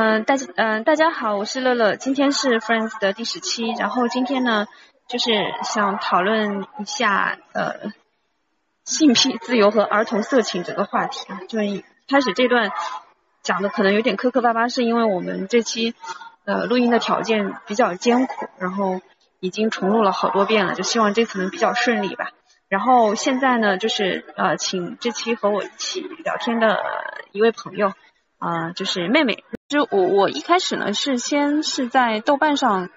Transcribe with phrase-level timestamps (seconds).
[0.00, 4.68] 嗯，大家嗯大家好，我是乐乐，今天是 Friends 的第十期，然后今天呢
[5.08, 5.32] 就是
[5.64, 7.90] 想讨论一下呃
[8.84, 12.70] 性癖自由和儿童色情这个话题啊，就是开始这段
[13.42, 15.96] 讲的可能有点磕磕巴巴，是因为我们这期
[16.44, 19.00] 呃录音的条件比较艰苦，然后
[19.40, 22.30] 已经重录了好多遍了，就希望这次能比较顺利吧。
[22.68, 26.78] 然后现在呢，就是呃，请这期和我一起聊天的
[27.32, 27.94] 一位朋友，
[28.38, 29.44] 啊，就是妹妹。
[29.68, 32.88] 就我我一开始呢是先是在豆瓣上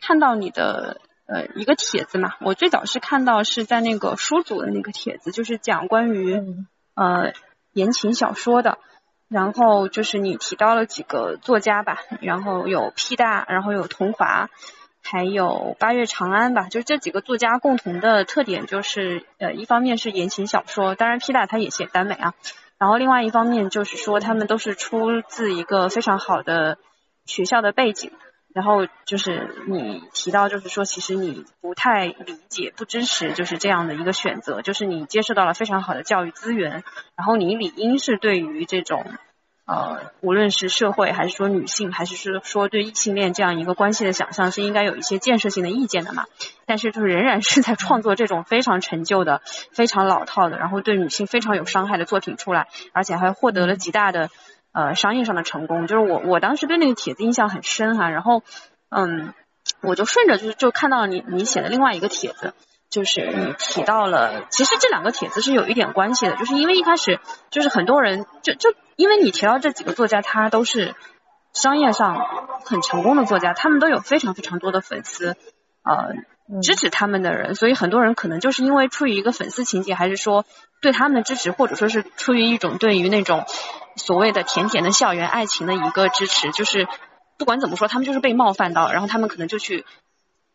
[0.00, 6.42] 看到你的呃一个帖子嘛，我最早是看到是在那个书组的那个帖子，就是讲关于
[6.94, 7.32] 呃
[7.72, 8.78] 言情小说的。
[9.28, 14.48] 然后就是你提到了几个作家吧，然后有 P 大，然后有桐华。
[15.08, 22.34] 还有八月长安吧，就这几个作家共同的特点就是，呃，一方面是言情小说，当然 P 大他也写耽美啊，
[22.78, 26.78] 然后另外一方面就是说他们都是出自一个非常好的
[27.24, 28.12] 学校的背景，
[28.52, 36.84] 然后就是你提到就是说其实你不太理解不支持就是这样的一个选择，就是你接受到了非常好的教育资源，
[37.16, 39.04] 然后你理应是对于这种。
[39.66, 46.26] 呃，无论是社会还是说女性，还是说说对异性恋这样一个关系的想象，是应该有一些建设性的意见的嘛？
[46.66, 49.42] 但是就是仍然是在创作这种非常陈旧的、
[49.72, 54.30] 非常老套的，然后对女性非常有伤害的作品出来，而且还获得了极大的
[54.70, 55.88] 呃商业上的成功。
[55.88, 58.44] 就是我我当时对那个帖子印象很深哈，然后
[58.88, 59.34] 嗯，
[59.80, 62.54] 我就顺着就是就看到你你写的另外一个帖子。
[62.96, 70.94] 就是你提到了，其实这两个帖子是有一点关系的，就是因为一开始就是很多人就就因为你提到这几个作家，他都是
[71.52, 72.26] 商业上
[72.64, 75.36] 很成功的作家，他们都有非常非常多的粉丝，
[75.82, 76.14] 呃，
[76.62, 80.46] 支持他们的人，所以很多人可能就是因为出于一个粉丝情节，还是说
[80.80, 83.44] 对他们的支持，或者说是出于一种对于那种
[83.96, 86.88] 所谓的甜甜的校园爱情的一个支持，就是
[87.36, 89.84] 不管怎么说，他们就是被冒犯到，然后他们可能就去。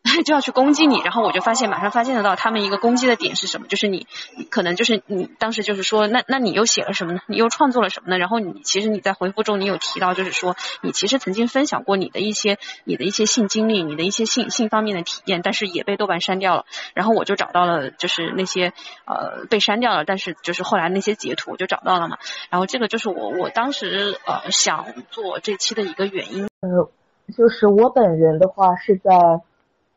[0.25, 4.07] 就要去攻击你，然后我就发现马上发现得到他们一个攻击的点是什么，就是你
[4.49, 7.19] 可能就是你当时就是说，那那你又写了什么呢？
[7.27, 8.17] 你又创作了什么呢？
[8.17, 16.65] 然后你其实你在回复中你有提到，就是说你其实曾经分享过你的一些你的一些性经历，你的一些性性方面的体验，但是也被豆瓣删掉了。
[16.95, 18.73] 然后我就找到了就是那些
[19.05, 22.17] 呃被删掉了，但是就是后来那些截图我就找到了嘛。
[22.49, 26.47] 然后这个就是我我当时呃想做这期的一个原因。
[26.61, 26.91] 呃，
[27.37, 29.11] 就是我本人的话是在。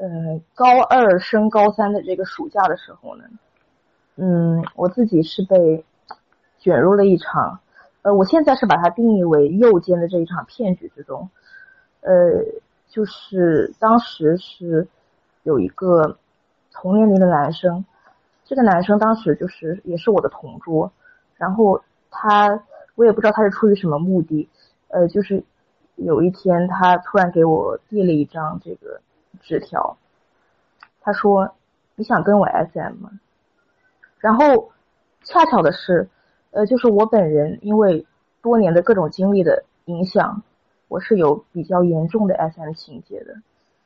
[0.05, 3.25] 呃，高二升高三的这个暑假的时候呢，
[4.17, 5.83] 嗯，我自己是被
[6.59, 7.59] 卷入了一场，
[8.03, 11.31] 呃，我现在是把它定义为右肩的这一场骗局之中。
[12.03, 12.13] 呃，
[12.87, 14.87] 就是当时是
[15.43, 16.19] 有一个
[16.71, 17.83] 同年龄的男生，
[18.45, 20.93] 这个男生当时就是也是我的同桌，
[21.37, 22.63] 然后他
[22.95, 24.51] 我也不知道他是出于什么目的，
[24.89, 25.43] 呃，就是
[25.95, 29.01] 有一天他突然给我递了一张这个。
[29.45, 29.97] 纸条，
[31.01, 31.55] 他说
[31.95, 33.11] ：“你想跟我 SM 吗？”
[34.19, 34.73] 然后
[35.23, 36.09] 恰巧的是，
[36.51, 38.07] 呃，就是我本人因为
[38.43, 40.43] 多年的各种经历的影响，
[40.89, 43.37] 我是有比较严重的 SM 情节的。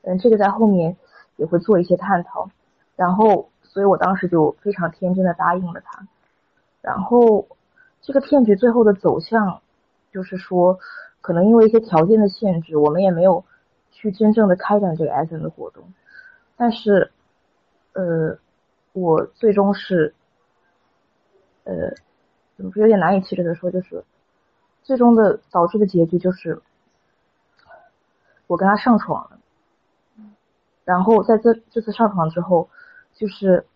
[0.03, 0.97] 嗯，这个在后面
[1.37, 2.49] 也会做一些探讨。
[2.95, 6.07] 然后，所以我当时就非常天真的答应了他。
[6.81, 7.49] 然后，
[8.01, 9.61] 这个骗局最后的走向，
[10.13, 10.79] 就是说，
[11.21, 13.45] 可能因为一些条件的限制，我们也没有。
[13.91, 15.83] 去真正的开展这个 SM 的活动，
[16.57, 17.11] 但是，
[17.95, 18.39] 呃，
[18.93, 20.15] 我最终是，
[21.65, 21.75] 呃，
[22.57, 24.05] 怎么说有点难以启齿的说，就是
[24.85, 26.61] 最终的导致的结局就是
[28.47, 29.39] 我跟他上床了，
[30.85, 32.69] 然后在这这次上床之后，
[33.15, 33.67] 就是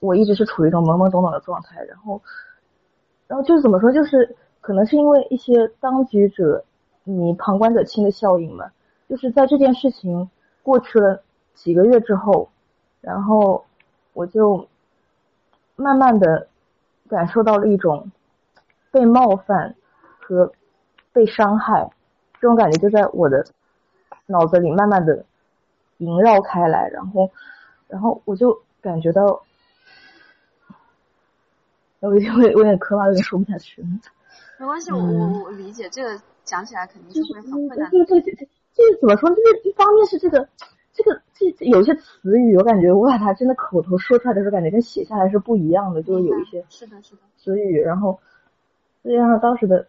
[0.00, 2.20] 我一直是处于一种懵懵懂懂的状态，然后，
[3.26, 6.64] 然后就是怎么说，就是可能是因为一些当局者
[7.04, 8.70] 你旁观者清的效应嘛。
[9.08, 10.28] 就是在这件事情
[10.62, 11.22] 过去了
[11.54, 12.48] 几个月之后，
[13.00, 13.64] 然后
[14.12, 14.66] 我就
[15.76, 16.48] 慢慢的
[17.08, 18.10] 感受到了一种
[18.90, 19.74] 被冒犯
[20.18, 20.52] 和
[21.12, 21.90] 被伤害
[22.40, 23.44] 这种感觉，就在我的
[24.26, 25.24] 脑子里慢慢的
[25.98, 27.30] 萦绕开来，然后，
[27.88, 29.42] 然后我就感觉到，
[32.00, 33.82] 我有点我有点磕巴，有点说不下去。
[34.58, 37.90] 没关系，我我我理解这个讲起来肯定是会很困难。
[37.90, 38.48] 对对对。
[38.74, 39.30] 这是怎么说？
[39.30, 40.48] 就是一方面是这个，
[40.92, 48.18] 这个这有些词语，我感觉我把它真的口头说出来的时候，感觉跟写下来是不一样的，就是有一些是的，是的词语，然后
[49.04, 49.86] 再加上当时的，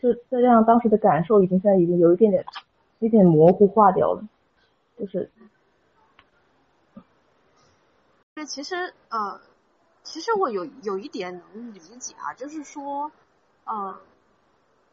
[0.00, 2.42] 就再加上当时的感受，已经现在已经有一点点，
[3.00, 4.26] 有点模糊化掉了，
[4.98, 5.30] 就是。
[8.34, 9.38] 对，其实呃，
[10.02, 13.12] 其实我有有一点能理解啊，就是说，
[13.64, 13.94] 呃。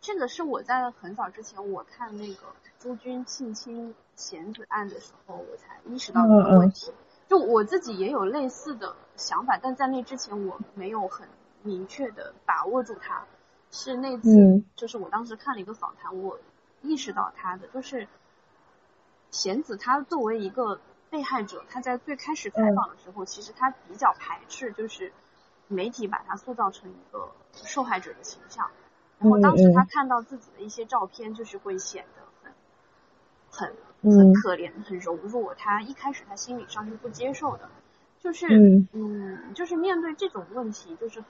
[0.02, 2.42] 这个是我在很早之前我看那个
[2.80, 6.94] 朱军性侵贤子案的时候，我才意识到这个问题。
[7.28, 11.28] 就我自己也有类似的想法，但在那之前我没有很
[11.62, 13.26] 明确的把握住它。
[13.70, 16.40] 是那次，就是我当时看了一个访谈，我
[16.82, 18.08] 意识到他的就是
[19.30, 20.80] 贤子，他作为一个
[21.10, 25.12] 被害者，他在最开始采访的时候，其实他比较排斥，就是
[25.68, 28.72] 媒体把他塑造成一个受害者的形象。
[29.20, 32.52] 然后当时他看到自己的一些照片，就是会显得
[33.50, 35.56] 很很很可怜、很柔弱。
[35.56, 37.70] 他一开始他心理上是不接受的，
[38.20, 38.48] 就是
[38.94, 41.30] 嗯，就是面对这种问题，就是很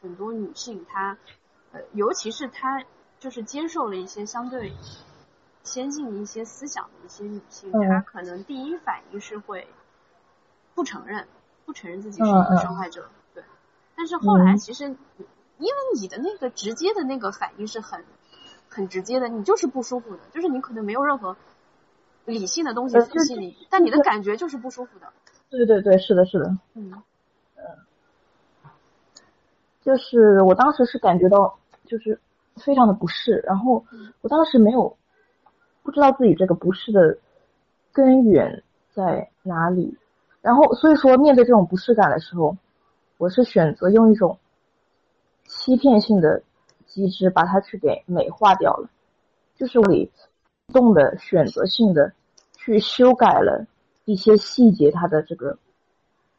[0.00, 1.18] 很多女性她。
[1.72, 2.82] 呃，尤其是她
[3.20, 4.72] 就是接受了一些相对
[5.62, 9.68] 先进的一些思想的一些女性，她可能第一反应是会
[10.74, 11.28] 不承认，
[11.64, 13.44] 不承认自己是一个受害者，对。
[13.94, 14.96] 但是后来其实，
[15.60, 18.04] 因为你的那个直接的那个反应是很
[18.68, 21.36] 很直接的，你就是不舒服的，就是你可能没有任何
[22.24, 25.06] 理性的东西在心里，但你的感觉就是不舒服的。
[25.50, 26.56] 对对对，是的，是的。
[26.74, 27.02] 嗯。
[29.82, 31.56] 就是我当时是感觉到。
[31.86, 32.20] 就是
[32.54, 33.84] 非常的不适，然后
[34.20, 34.96] 我当时没有
[35.82, 37.18] 不知道自己这个不适的
[37.92, 38.62] 根源
[38.92, 39.98] 在哪里，
[40.40, 42.56] 然后所以说面对这种不适感的时候，
[43.18, 44.38] 我是选择用一种
[45.52, 46.42] 欺骗性的
[46.86, 48.88] 机制把它去给美化掉了，
[49.56, 49.86] 就是我
[50.72, 52.12] 动的选择性的
[52.56, 53.66] 去修改了
[54.04, 55.58] 一些细节，它的这个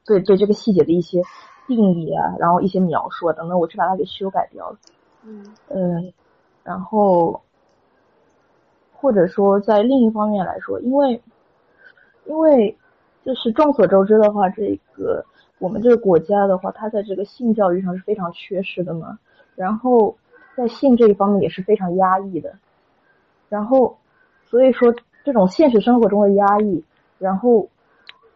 [0.05, 1.21] 对对这个细节的一些
[1.67, 4.77] 定义啊，然后一些描述啊等等，我去把它给修改掉了。
[5.23, 6.13] 嗯
[6.63, 7.41] 然后
[8.93, 11.21] 或者说在另一方面来说，因为
[12.25, 12.77] 因为
[13.25, 15.25] 就是众所周知的话，这个
[15.61, 19.19] 我们这个国家的话，它在这个性教育上是非常缺失的嘛。
[19.55, 20.17] 然后
[20.57, 22.53] 在性这一方面也是非常压抑的。
[23.47, 23.97] 然后
[24.45, 24.93] 所以说
[25.23, 26.83] 这种现实生活中的压抑，
[27.19, 27.69] 然后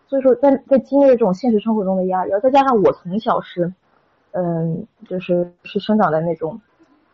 [0.07, 3.73] 所以说在在经历这种现实生活中的压抑，然后再加上我从小是
[4.31, 6.61] 嗯就是是生长在那种。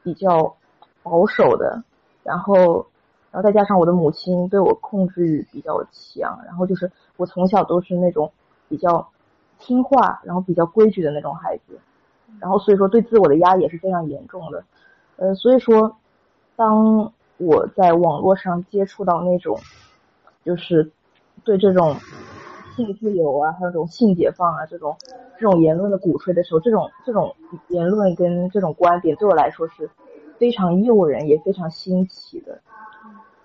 [0.03, 0.55] 比较
[1.03, 1.83] 保守的，
[2.23, 2.87] 然后，
[3.29, 8.31] 然后再加上我的母亲对我控制欲比较强，然后就是我从小都是那种
[8.67, 9.07] 比较
[9.61, 11.79] 听话，然后比较规矩的那种孩子，
[12.41, 14.65] 然后所以说对自我的压抑也是非常严重的，
[15.15, 15.95] 呃，所以说
[16.57, 19.57] 当我在网络上接触到那种
[20.43, 20.91] 就是
[21.45, 21.95] 对这种
[22.75, 24.97] 性自由啊，还有这种性解放啊这种。
[25.39, 27.35] 这种言论的鼓吹的时候，这种这种
[27.69, 29.89] 言论跟这种观点对我来说是
[30.37, 32.61] 非常诱人也非常新奇的。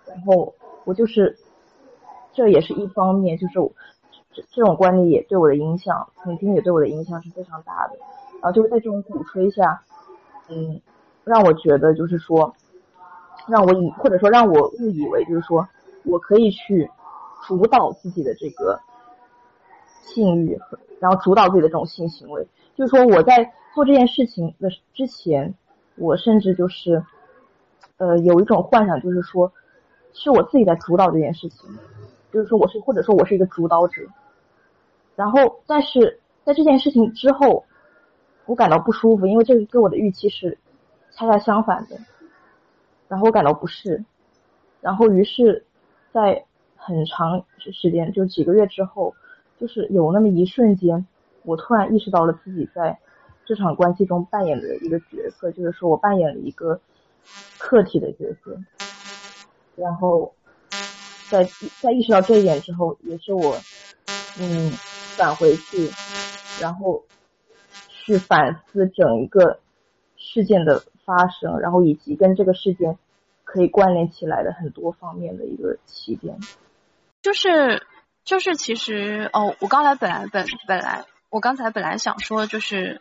[0.06, 0.52] 然后
[0.84, 1.38] 我就是，
[2.34, 3.58] 这也是一方面，就是
[4.50, 7.96] 这种观念也对我的影响，曾经也对我的影响是非常大的。
[8.40, 9.82] 然后就是在这种鼓吹下，
[10.48, 10.80] 嗯，
[11.24, 12.54] 让我觉得就是说，
[13.46, 15.66] 让我以或者说让我误以为就是说
[16.04, 16.90] 我可以去
[17.46, 18.78] 主导自己的这个
[20.02, 20.58] 性欲。
[20.98, 25.54] 然后主导自己的这种性行为，就是说我在做这件事情的之前，
[25.96, 27.04] 我甚至就是，
[27.98, 29.52] 呃，有一种幻想，就是说，
[30.14, 31.68] 是我自己在主导这件事情，
[32.32, 34.00] 就是说我是或者说我是一个主导者。
[35.16, 37.64] 然后，但是在这件事情之后，
[38.44, 40.56] 我感到不舒服，因为这个跟我的预期是
[41.10, 41.98] 恰恰相反的。
[43.08, 44.04] 然后我感到不适，
[44.80, 45.64] 然后于是，
[46.12, 46.44] 在
[46.76, 49.14] 很长时间，就几个月之后。
[49.58, 51.06] 就是有那么一瞬间，
[51.42, 52.98] 我突然意识到了自己在
[53.46, 56.78] 这场关系中扮演的一个角色，就是说我扮演了一个
[57.56, 58.54] 客体的角色。
[59.74, 60.30] 然后
[61.30, 61.42] 在
[61.80, 63.56] 在意识到这一点之后，也是我
[64.38, 64.70] 嗯
[65.16, 65.90] 返回去，
[66.60, 67.04] 然后
[67.88, 69.60] 去反思整一个
[70.16, 72.98] 事件的发生，然后以及跟这个事件
[73.44, 76.38] 可以关联起来的很多方面的一个起点，
[77.22, 77.86] 就是。
[78.26, 83.00] 就是其实哦，我刚才本来本本来我刚才本来想说就是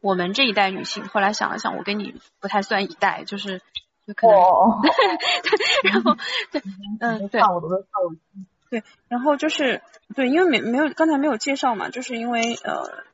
[0.00, 3.60] 我们这一代女性，后来想了想，我跟你不太算一代，就是
[4.06, 4.38] 就可能，
[5.90, 6.16] 然后
[6.52, 6.62] 对，
[7.00, 7.40] 嗯对，
[8.70, 9.82] 对，然后就是
[10.14, 13.04] 对，因为没没有刚才没有介绍嘛，就是因为呃，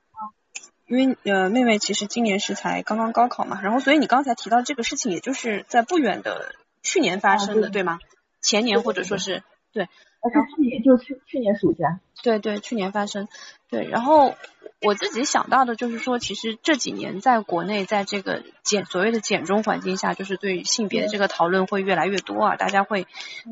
[0.87, 7.99] 因为呃妹妹其实今年是才刚刚高考嘛，然后所以你刚才提到这个事情，也就是在不远的去年发生的，对吗？
[8.43, 9.43] 前年或者说是
[9.73, 9.89] 对。
[10.23, 11.99] 而且去年，就去去年暑假。
[12.23, 13.29] 对对，去年发生。
[13.69, 14.35] 对，然后
[14.83, 23.07] 我自己想到的就是说，其实这几年在国内，在这个简所谓的简中环境下，就是对性别的这个讨论会越来越多啊，大家会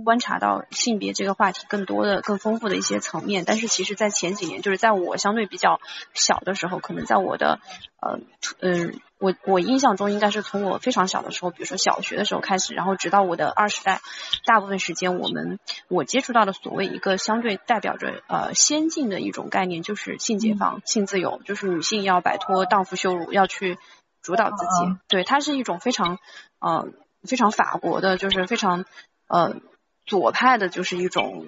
[0.05, 3.45] 观察到性别这个话题更多的、更丰富的一些层面。
[3.47, 5.81] 但是，其实，在前几年，就是在我相对比较
[6.15, 7.61] 小的时候，可能在我的
[8.01, 8.19] 呃
[8.61, 9.01] 嗯。
[9.21, 14.01] 我我印象中应该是从我非常小的时候，比如说小学的时候开始，然后直到我的二十代，
[14.47, 15.59] 大部分时间我们
[15.89, 23.79] 我接触到的所谓一个相对代表着呃先进的一种概念，就是性解放、性自由，就是女性要摆脱荡妇羞辱，要去
[24.21, 24.97] 主导自己。
[25.09, 26.19] 对，它是一种非常
[26.59, 26.89] 呃
[27.23, 28.85] 非常法国的，就是非常
[29.29, 29.57] 呃
[30.05, 31.47] 左派的，就是一种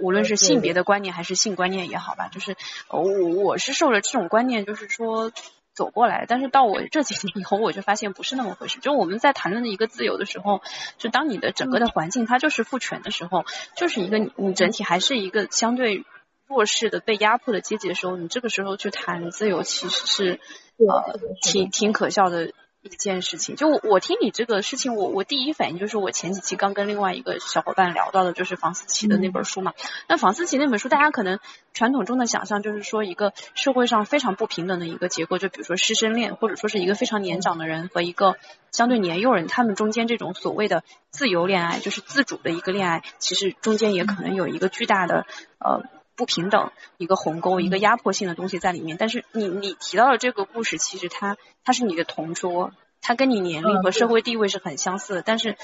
[0.00, 2.56] 无论是性别的观念还是性观念也好吧，就是
[2.88, 5.32] 我我是受了这种观念，就是说。
[5.72, 8.80] 走过来，但是到我这几年以后，我就发现不是那么回事。
[8.80, 10.60] 就我们在谈论的一个自由的时候，
[10.98, 16.04] 就当你的整个的环境它就是父权的时候，就是一个你你整体还是一个相对
[16.50, 20.40] 弱势的被压迫的阶级的时候，你这个时候去谈自由，其实是
[20.76, 22.52] 呃挺挺可笑的。
[22.82, 29.74] 一件事情，就我听你这个事情，我我第一反应就是我前几期刚跟另外一个小伙伴聊到的，就是房思琪的那本书嘛。
[30.08, 31.40] 那房思琪那本书，大家可能
[31.74, 38.36] 传统中的想象就是说一个社会上非常不平等的一个结构，就比如说师生恋，或者说是一个非常年长的人和一个
[38.72, 45.26] 相对年幼人，他们中间这种所谓的自由恋爱，就是自主的一个恋爱，其实中间也可能有一个巨大的
[45.58, 45.82] 呃。
[46.20, 48.98] 不平等，一个鸿沟，一个压迫性的东西在里面。
[48.98, 55.22] 但是你你提到的这个故事，其实他他是你的同桌，他跟你年龄和社会地位是很相似的。
[55.22, 55.56] 但是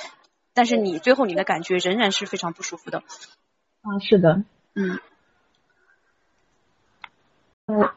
[0.55, 3.01] 但是你最后你的感觉仍然是非常不舒服的。
[3.83, 4.45] 啊，是的，
[4.75, 4.99] 嗯，
[7.67, 7.91] 嗯，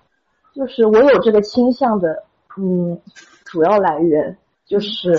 [0.54, 2.26] 就是我有这个倾向的，
[2.58, 3.02] 嗯，
[3.46, 5.16] 主要来源就是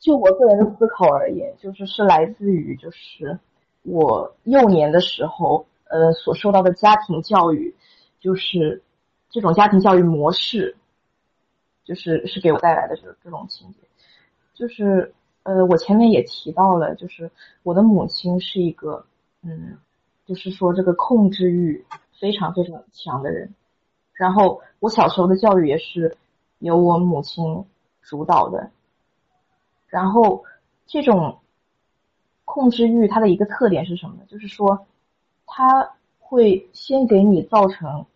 [0.00, 3.38] 就我个人的思考而言，就是是来自于就是
[3.84, 5.64] 我幼年的时候。
[5.92, 7.76] 呃，所受到的家庭教育，
[8.18, 8.82] 就是
[9.28, 10.74] 这种家庭教育模式，
[11.84, 13.76] 就是是给我带来的这这种情节，
[14.54, 17.30] 就是呃，我前面也提到了，就是
[17.62, 19.04] 我的母亲是一个，
[19.42, 19.76] 嗯，
[20.24, 21.84] 就是说这个控制欲
[22.18, 23.52] 非常非常强的人，
[24.14, 26.16] 然后我小时候的教育也是
[26.60, 27.66] 由我母亲
[28.00, 28.70] 主导的，
[29.88, 30.42] 然后
[30.86, 31.38] 这种
[32.46, 34.22] 控制欲它的一个特点是什么呢？
[34.26, 34.86] 就是说。
[35.54, 38.06] 他会先给你造成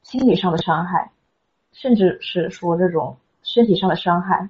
[0.00, 1.12] 心理上的伤害，
[1.70, 4.48] 甚至是说这种身体上的伤害，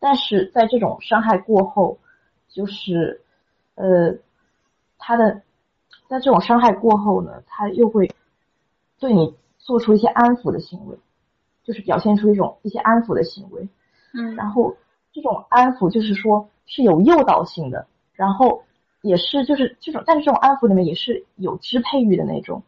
[0.00, 1.96] 但是在这种伤害过后，
[2.48, 3.22] 就是
[3.76, 4.16] 呃，
[4.98, 5.42] 他的
[6.08, 8.10] 在这种伤害过后呢，他又会
[8.98, 10.98] 对你做出一些安抚的行为，
[11.62, 13.68] 就是表现出一种一些安抚的行为，
[14.12, 14.76] 嗯，然后
[15.12, 18.63] 这种安抚就是说是有诱导性的，然后。
[19.04, 22.62] 也是，就是这种，但是这种安抚里面也是有支配欲的那种，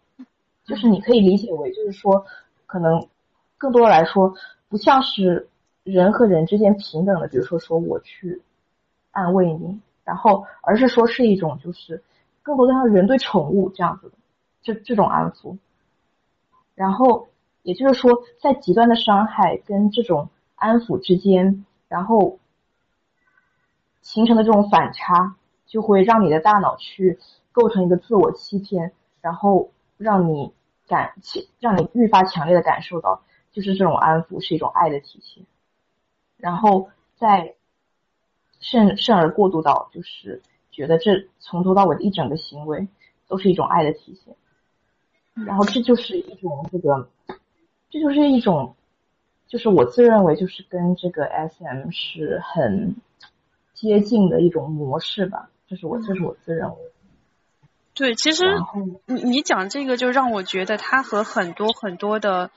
[0.66, 2.26] 就是你可以理解为，就是说，
[2.66, 3.08] 可能
[3.56, 4.34] 更多的来说，
[4.68, 5.48] 不像是
[5.82, 8.42] 人和人之间平等的，比如说说我去
[9.12, 12.02] 安慰你，然后，而是说是一种，就是
[12.42, 14.16] 更多的像人对宠物这样子的，
[14.62, 15.56] 这这种安抚，
[16.74, 17.28] 然后
[17.62, 18.12] 也就是说，
[18.42, 22.38] 在极端的伤害跟这种安抚之间，然后
[24.02, 25.34] 形成的这种反差。
[25.66, 27.18] 就会让你的大脑去
[27.52, 30.52] 构成一个自我欺骗，然后让你
[30.86, 31.14] 感，
[31.58, 35.44] 让你愈发强烈的感受到，就是这种安抚是一种爱的体现，
[36.36, 37.54] 然后再
[38.60, 42.86] 甚甚而过渡到，就是觉得这从头到尾的一整个行为
[43.26, 44.36] 都是一种爱的体现，
[45.34, 47.08] 然后这就是一种这个，
[47.90, 48.76] 这就是一种，
[49.48, 52.94] 就是我自认为就是跟这个 S M 是很
[53.74, 55.50] 接近的一种模式吧。
[55.68, 56.76] 这是我，这是我自认为。
[57.94, 58.44] 对，其实
[59.06, 62.50] 你你讲这个，就让我觉得它和很多很多的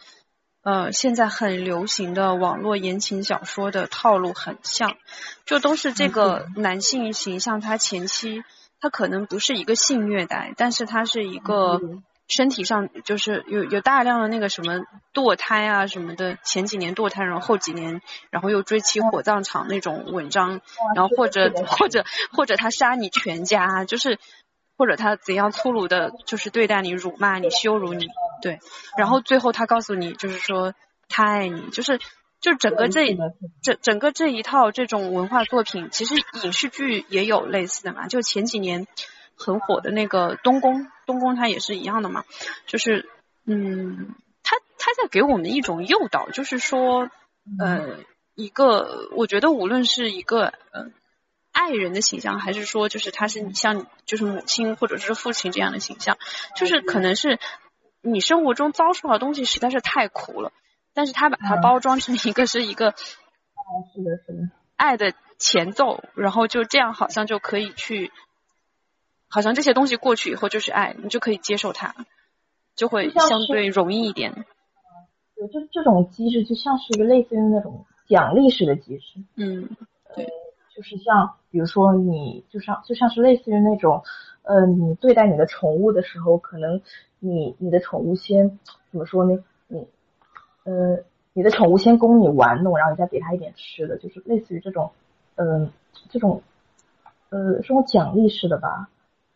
[0.63, 4.97] 呃现在很流行的网络言情小说的套路很像，
[5.45, 8.43] 就都是这个男性形象，他前期
[8.79, 11.81] 他可能不是一个性虐待，但是他是一个。
[12.29, 20.61] 身体上就是有有大量的那个什么堕胎啊什么的，前几年堕胎，然后后几年，然后又追妻火葬场那种文章，
[20.95, 24.19] 然后或者或者或者他杀你全家，就是
[24.77, 28.07] 或者他怎样粗鲁的，就是对待你、辱骂你、羞辱你，
[28.43, 28.59] 对，
[28.95, 30.75] 然后最后他告诉你，就是说
[31.07, 31.99] 他爱你，就是
[32.39, 33.17] 就整个这
[33.63, 38.85] 整整个这一套这种文化作品，其实影视剧也有类似的嘛，就前几年。
[39.39, 42.25] 很火的那个东宫，东宫它也是一样的嘛，
[42.67, 43.09] 就是，
[43.45, 47.09] 嗯，它它在给我们一种诱导，就是说，
[47.57, 47.99] 呃，
[48.35, 50.91] 一个我觉得无论是一个呃
[51.51, 56.17] 爱人的形象，还是说就是他是你像就是母亲或者是父亲这样的形象，
[56.55, 57.39] 就是可能是
[58.01, 60.51] 你生活中遭受的东西实在是太苦了，
[60.93, 68.11] 但是他把它包装成一个是一个，哦，是的，是的，爱的前奏，然后就这样好像就可以去，
[69.29, 71.95] 好像这些东西过去以后就是爱，你就可以接受它，
[72.75, 74.45] 就会相对容易一点。
[75.35, 79.19] 对，就这种机制就像是一个类似于那种奖励式的机制。
[79.35, 79.69] 嗯，
[80.15, 80.27] 对，
[80.75, 84.03] 就是像比如说你就像就像是类似于那种，
[84.41, 86.81] 呃，你对待你的宠物的时候，可能
[87.19, 88.59] 你你的宠物先
[88.91, 89.43] 怎么说呢？
[89.67, 89.87] 你
[90.63, 90.97] 呃，
[91.33, 94.91] 你的宠物先供你玩弄，然后你再给它一点吃的，就是类似于这种，
[95.35, 95.71] 嗯，
[96.09, 96.41] 这种
[97.29, 98.89] 呃这种奖励式的吧。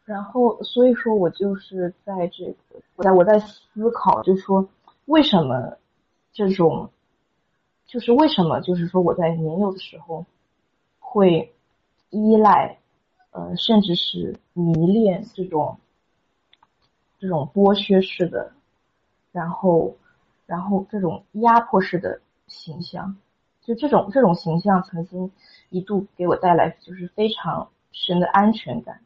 [0.05, 4.67] 然后所以说我就是在这个我在我在思考，就是说
[5.05, 5.77] 为什么。
[6.35, 6.89] 这种
[7.85, 10.25] 就是为什么，就是说我在年幼的时候
[10.97, 11.53] 会
[12.09, 12.79] 依赖，
[13.29, 15.77] 呃，甚至是迷恋这种
[17.19, 18.51] 这种剥削式的，
[19.31, 19.95] 然后
[20.47, 23.15] 然后这种压迫式的形象，
[23.61, 25.31] 就这种这种形象曾经
[25.69, 29.01] 一度给我带来就是非常深的安全感，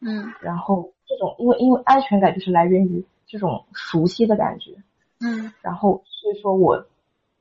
[0.00, 4.76] 嗯，然后这种因为因为安全感就是来源于这种熟悉的感觉。
[5.20, 6.86] 嗯，然后所以说我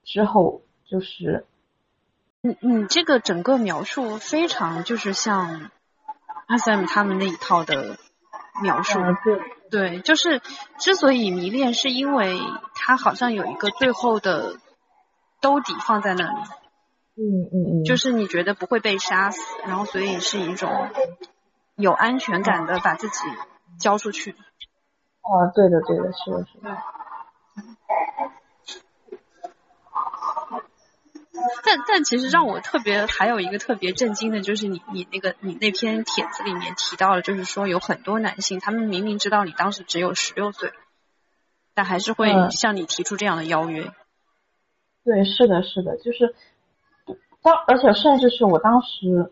[0.03, 1.45] 之后就是，
[2.41, 5.69] 你你这个整个描述非常就是像
[6.47, 7.97] 阿 Sam 他们那一套的
[8.61, 9.39] 描述，对。
[9.69, 10.41] 对，就是
[10.79, 12.39] 之所以迷恋，是因为
[12.73, 14.55] 他好像有一个最后的
[15.41, 16.39] 兜底放在那里，
[17.17, 20.71] 嗯嗯嗯，就是你觉得不会被杀死，然后所以是一种
[21.77, 23.15] 有安全感的把自己
[23.79, 24.36] 交出去。
[25.22, 26.77] 哦，对的对的，是的是的。
[31.63, 40.74] 但但其实让我特别还有一个特别震惊的就是你你那个你那篇帖子里面提到了，就是说有很多男性，他们明明知道你当时只有十六岁，
[41.75, 43.91] 但还是会向你提出这样的邀约。
[45.03, 46.36] 对，是的，是的，就是
[47.41, 49.31] 当而且甚至是我当时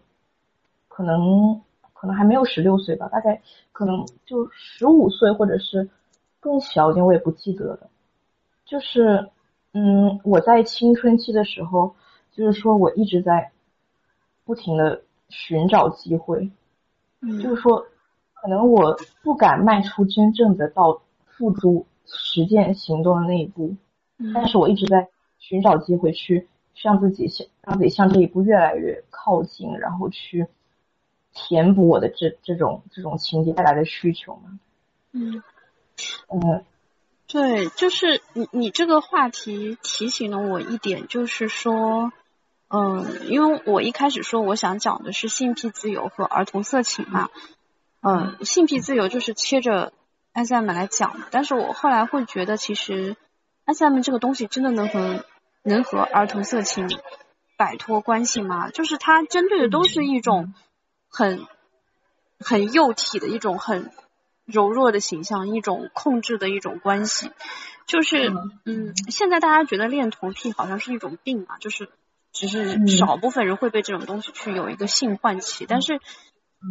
[0.87, 1.63] 可能
[1.95, 5.89] 可能还没有十六岁吧，大概可能就十五岁或者是
[6.39, 7.89] 更小一点，我也不记得了。
[8.65, 9.29] 就是，
[9.73, 11.95] 嗯，我在青春期的时候，
[12.31, 13.51] 就是说我一直在
[14.43, 16.51] 不停的寻找机会，
[17.21, 17.85] 嗯，就是说，
[18.33, 23.75] 可能我不敢迈出真正的到付诸实践行动的那一步，
[24.19, 25.07] 嗯，但是我一直在
[25.39, 26.47] 寻找机会去
[26.83, 30.45] 让自己向让自己向这一步越来越靠近，然后去
[31.35, 34.57] 填补我的这这种这种情节带来的需求嘛，
[35.11, 35.43] 嗯，
[36.29, 36.65] 嗯。
[37.27, 42.13] 对，就是你你这个话题提醒了我一点，就是说，
[42.69, 47.29] 嗯，因为我一开始说我想讲的是性癖自由和儿童色情嘛，
[48.01, 49.91] 嗯，性癖自由就是切着
[50.33, 53.17] S M 来讲，但是我后来会觉得，其实
[53.65, 55.25] S M 这个东西真的能和
[55.63, 56.87] 能和儿童色情
[57.57, 58.69] 摆脱关系吗？
[58.69, 60.53] 就是它针对的都是一种
[61.15, 61.47] 很
[62.39, 63.91] 很幼体的一种很。
[64.47, 67.31] 柔弱的形象，一种控制的一种关系，
[67.87, 68.31] 就是
[68.63, 71.89] 嗯，现在大家觉得恋童癖好像是一种病嘛，就是
[72.31, 75.99] 只是少部分人会被这种东西去有一个性唤起，但是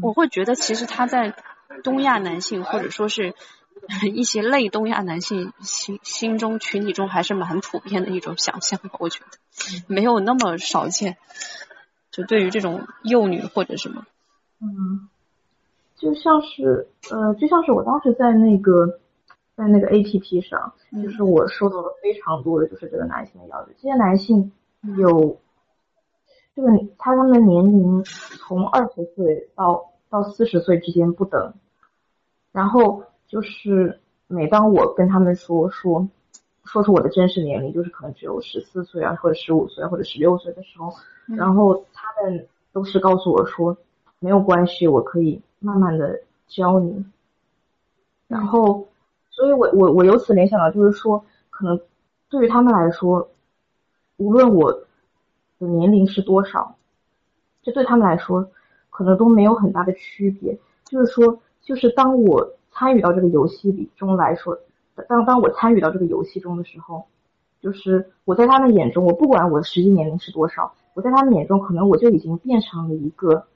[0.05, 1.35] 我会觉得其实他在
[1.83, 3.35] 东亚男性或者说是
[4.15, 11.17] 一些类东亚男性心心中群体中还是蛮普遍的一种想象吧，我觉得没有那么少见，
[12.13, 14.07] 就对于这种幼女或者什么，
[14.65, 15.09] 嗯。
[15.97, 18.99] 就像是呃，就像是我当时在那个
[19.57, 20.73] 在那个 A P P 上，
[21.03, 23.75] 就是我收到了非常多的就是这个男性的邀约。
[23.81, 24.51] 这些男性
[24.99, 25.39] 有
[26.55, 31.55] 这个他他们的年龄从二十岁到到四十岁之间不等，
[32.53, 36.07] 然后就是每当我跟他们说说
[36.65, 40.93] 说出我的真实年龄，就是可能只有十四岁啊，或者十五岁或者十六岁的时候，
[41.29, 43.79] 然后他们都是告诉我说
[44.25, 45.43] 没有关系，我可以。
[45.61, 47.07] 慢慢的教你，
[48.29, 48.87] 然后，
[49.31, 51.81] 所以我我我由此联想到，就是说，可能
[52.29, 53.31] 对于他们来说，
[54.19, 54.71] 无论我
[55.59, 56.77] 的年龄是多少，
[57.63, 58.47] 这对他们来说，
[58.91, 60.59] 可能都没有很大的区别。
[60.85, 64.59] 就是说，就是当我参与到这个游戏里中来说，
[65.09, 67.07] 当当我参与到这个游戏中的时候，
[67.63, 73.47] 就是我在他们眼中，我不管我的实际年龄是多少，我在他们眼中，可能我就已经变成了一个。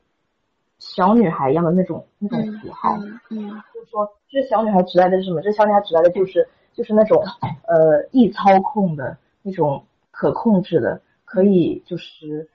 [0.79, 2.97] 小女孩一样的那种那种符号，
[3.31, 5.41] 嗯，就是说，这小女孩指代的是什么？
[5.43, 7.23] 这小女孩指代的就是就是那种
[7.67, 12.49] 呃易操控的那种可控制的，可以就是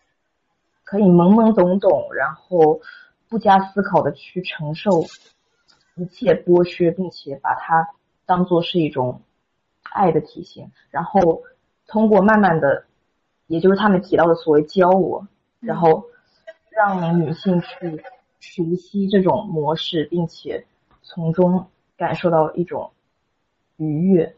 [0.84, 2.80] 可以懵懵懂懂，然后
[3.28, 5.04] 不加思考的去承受
[5.96, 7.90] 一切剥削，并且把它
[8.26, 9.22] 当做是一种
[9.92, 11.42] 爱的体现，然后
[11.88, 12.86] 通过慢慢的，
[13.48, 15.28] 也就是他们提到的所谓教我，
[15.60, 16.06] 然后
[16.70, 18.02] 让女性去
[18.44, 20.66] 熟悉这种模式，并且
[21.02, 22.92] 从中感受到一种
[23.78, 24.36] 愉悦。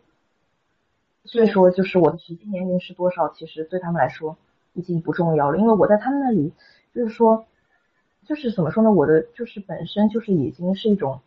[1.23, 4.37] 所以说，就是我的实际年龄是多少，其实对他们来说
[4.73, 6.53] 已经不重要了，因为我在他们那里，
[6.93, 7.47] 就是说，
[8.25, 11.19] 就是怎么说呢，我的就是本身就是已经是一种。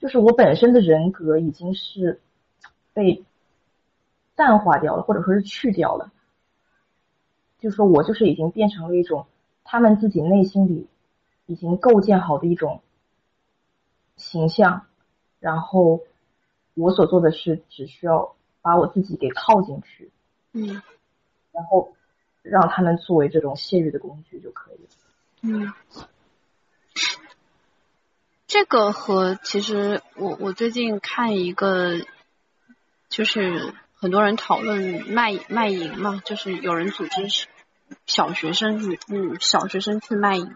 [0.00, 2.20] 就是我本身的人格已经是
[2.92, 3.24] 被
[4.34, 6.12] 淡化掉了，或者说是去掉了。
[7.60, 9.26] 就是说我就是已经变成了一种
[9.62, 10.88] 他们自己内心里
[11.46, 12.82] 已经构建好的一种
[14.16, 14.86] 形象，
[15.40, 16.00] 然后
[16.74, 20.10] 我所做的事只需要把我自己给套进去，
[20.52, 20.82] 嗯，
[21.52, 21.94] 然后
[22.42, 24.88] 让他们作为这种泄欲的工具就可以了，
[25.42, 25.72] 嗯。
[28.46, 31.98] 这个和其实我我最近看一个，
[33.08, 37.48] 就是很多人讨论卖卖淫嘛，就是有人组织
[38.06, 40.54] 小学生女女小学生去卖淫，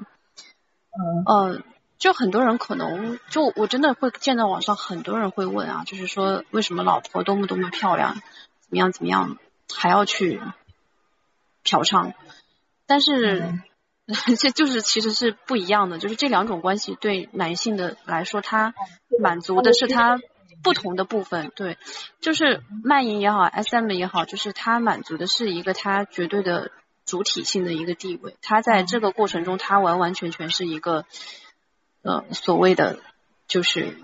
[0.98, 1.62] 嗯呃，
[1.98, 9.38] 就很多人可能就我真的会见到网上很多人会问啊，就是说为什么老婆多么多么漂亮，怎么样怎么样
[9.72, 10.40] 还要去
[11.62, 12.14] 嫖娼，
[12.86, 13.62] 但是。
[14.40, 18.72] 这就是其实是不一样的，就是这两种关系对男性的来说，他
[19.20, 20.18] 满足的是他
[20.62, 21.52] 不同的部分。
[21.54, 21.76] 对，
[22.22, 26.70] 就是卖淫也好，SM 也好，就是他满足的是一个他绝对的
[27.08, 28.36] 主体性的一个地位。
[28.40, 31.04] 他在这个过程中，他完完全全是一个
[32.02, 33.00] 呃所谓的
[33.48, 33.96] 就是。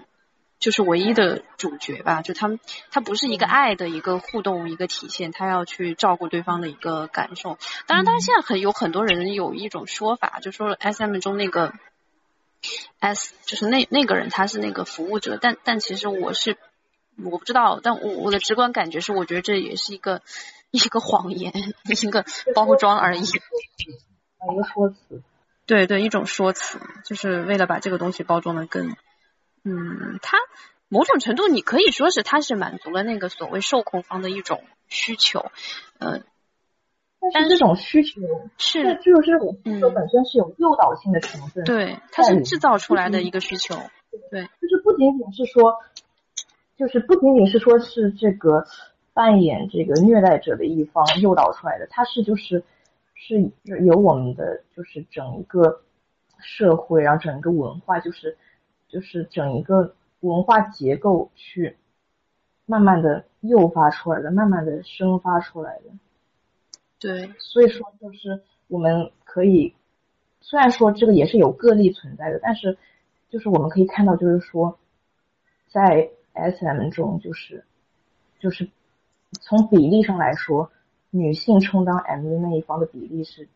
[0.61, 2.59] 就是唯一的主角吧，就他们，
[2.91, 7.59] 他不是一个爱的一个互动一个体现，他要去照顾对方的一个感受。
[7.87, 11.75] 当然，当然现在很有很多人有一种说法，就说 S M 中那个
[13.01, 16.57] S 就是那那个人他是那个服务者，但但其实我是
[17.23, 20.23] 我不知道，但我我的直观感觉是，我觉得这也是一个
[20.75, 21.53] 一个谎言，
[21.85, 25.23] 一个包装而已，一个说辞。
[25.67, 28.97] 对对，一种说辞，就是为了把这个东西包装的更。
[29.63, 30.37] 嗯，它
[30.89, 35.53] 某种程度你可以说是它是满足了那个所谓受控方的一种需求，
[35.99, 36.23] 呃，
[37.33, 38.21] 但是这种需求
[38.59, 43.77] 是就是这种需求本身是有诱导性的成分，对，它是制造出来的一个需求，
[44.33, 45.77] 对，就是不仅仅是说，
[46.77, 48.67] 就是不仅仅是说是这个
[49.15, 52.63] 扮演这个虐待者的一方诱导出来的，它是就是
[53.15, 53.51] 是
[53.87, 55.81] 由我们的就是整一个
[56.39, 58.37] 社会，然后整个文化就是。
[58.87, 61.77] 就是整一个文化结构去
[62.65, 65.91] 慢慢的诱发出来的，慢慢的生发出来的。
[67.01, 69.75] 对，所以说就是我们可以，
[70.41, 72.79] 虽然说这个也是有个例存在的，但是
[73.31, 74.79] 就是我们可以看到，就是说
[75.67, 77.65] 在 S M 中，就是
[78.39, 78.71] 就是
[79.41, 80.71] 从比例上来说，
[81.11, 83.49] 女性充当 M V 那一方的比例是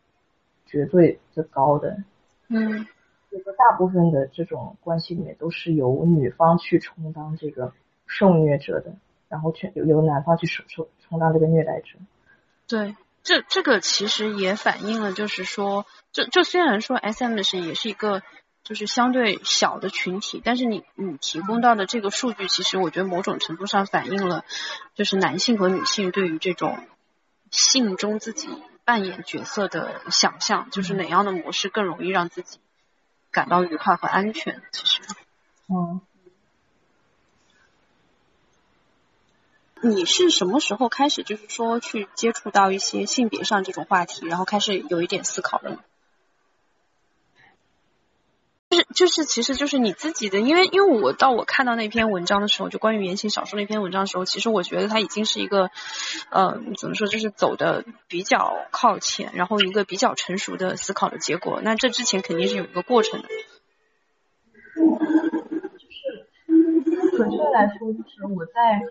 [0.65, 2.03] 绝对的高的。
[2.47, 2.85] 嗯。
[3.31, 7.71] 就是大部分的这种关系里面都是由女方去充当这个
[8.07, 8.95] 受虐者的，
[9.27, 11.99] 然后去由由男方去充充充当这个虐待者。
[12.67, 18.23] 对，这这个其实也反映了，就是说，就就虽然说 S M 是也是一个
[18.69, 24.45] 就是相对小的群体，但是你你提供到的这个数据，其实我觉得某种程度上反映了，
[24.93, 26.85] 就是男性和女性对于这种
[27.49, 28.47] 性中自己
[28.85, 32.59] 扮演角色的想象，就是哪样的模式更容易让自己。
[33.31, 35.01] 感到愉快和安全，其实，
[35.67, 36.01] 嗯，
[39.81, 45.79] 你是什么时候开始，就是说去接触到一些性别上这种话题，然后开始有一点思考的呢？
[48.69, 55.71] 就是就是，其实就是你自己的，因为因为我到我看到那篇文章的时候，就关于言情小说那篇文章的时候，其实我觉得它已经是一个，
[56.29, 61.61] 呃，怎么说，就是走的比较靠前，然后一个比较成熟的思考的结果。
[61.63, 63.27] 那这之前肯定是有一个过程的。
[64.77, 64.85] 就
[65.89, 68.83] 是准确来说，就是我在，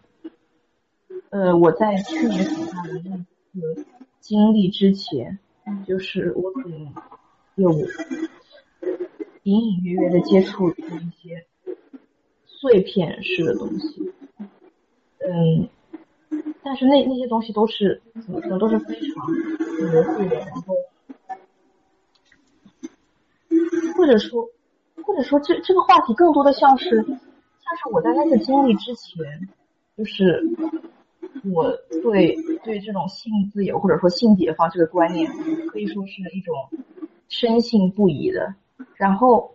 [1.31, 3.85] 呃，我在去年暑假的那个
[4.21, 5.39] 经历之前，
[5.87, 6.93] 就是我可能
[7.55, 7.71] 有。
[9.49, 10.75] 隐隐约约的接触一
[11.23, 11.47] 些
[12.45, 14.13] 碎片式的东西，
[15.21, 15.71] 嗯，
[16.63, 19.27] 但是那那些东西都是怎么说，都是非常
[19.91, 20.75] 模糊的，然后
[23.97, 24.47] 或者说
[25.03, 29.25] 或者说这这个话题更多的像是像是我在那次经历之前，
[29.97, 30.45] 就是
[31.55, 31.71] 我
[32.03, 35.27] 对对这种性自由或者说性解放这个观念
[35.69, 36.55] 可以说是一种
[37.31, 38.55] 深信不疑的。
[38.97, 39.55] 然后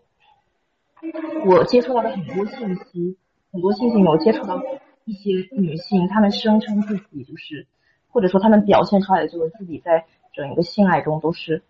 [1.46, 3.18] 我接触到的很多信息，
[3.52, 4.62] 很多性行为接触到
[5.06, 7.68] 一些女性，她们声称自己就是，
[8.10, 11.62] 或者说她们表现出来的就是自己在整一个性爱中都是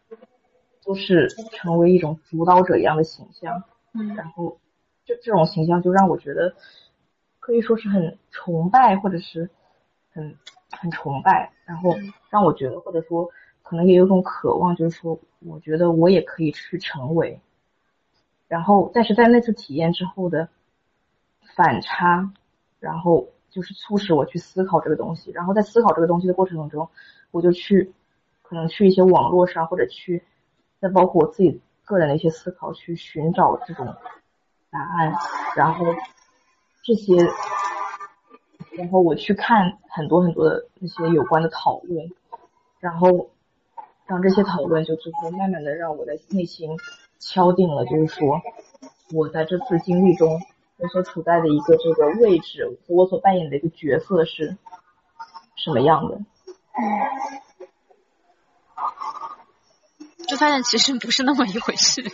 [0.86, 3.64] 都是成为一种主导者一样的形象，
[3.94, 4.60] 嗯，然后
[5.06, 6.56] 这这种形象就让我觉得
[7.40, 9.50] 可以说是很崇拜，或者是
[10.12, 10.38] 很
[10.72, 11.96] 很崇拜，然后
[12.30, 13.30] 让我觉得或者说
[13.74, 17.40] 可能也有种渴望，就是说我觉得我也可以去成为。
[18.48, 20.48] 然后，但是在那次体验之后的
[21.56, 22.32] 反差，
[22.80, 25.32] 然后就是促使我去思考这个东西。
[25.32, 26.88] 然后在思考这个东西的过程当中，
[27.32, 27.92] 我就去
[28.44, 30.22] 可能去一些网络上，或者去
[30.80, 33.88] 再包括我自己个人的一些思考，去寻找这种
[34.70, 35.16] 答案。
[35.56, 35.84] 然后
[36.84, 37.16] 这些，
[38.78, 42.12] 然后我去看很多很多的那些有关的讨论，
[42.80, 43.32] 然后
[44.08, 46.78] 让这些讨论就最后慢慢的让我的内心。
[47.26, 48.42] 敲定了，就是说，
[49.14, 50.42] 我在这次经历中，
[50.76, 54.58] 我所处在的一个这个位置，我所扮演的一个角色是
[55.56, 56.18] 什么样的？
[56.18, 56.84] 嗯，
[60.28, 62.02] 就发现其实不是那么一回事。
[62.04, 62.12] 对，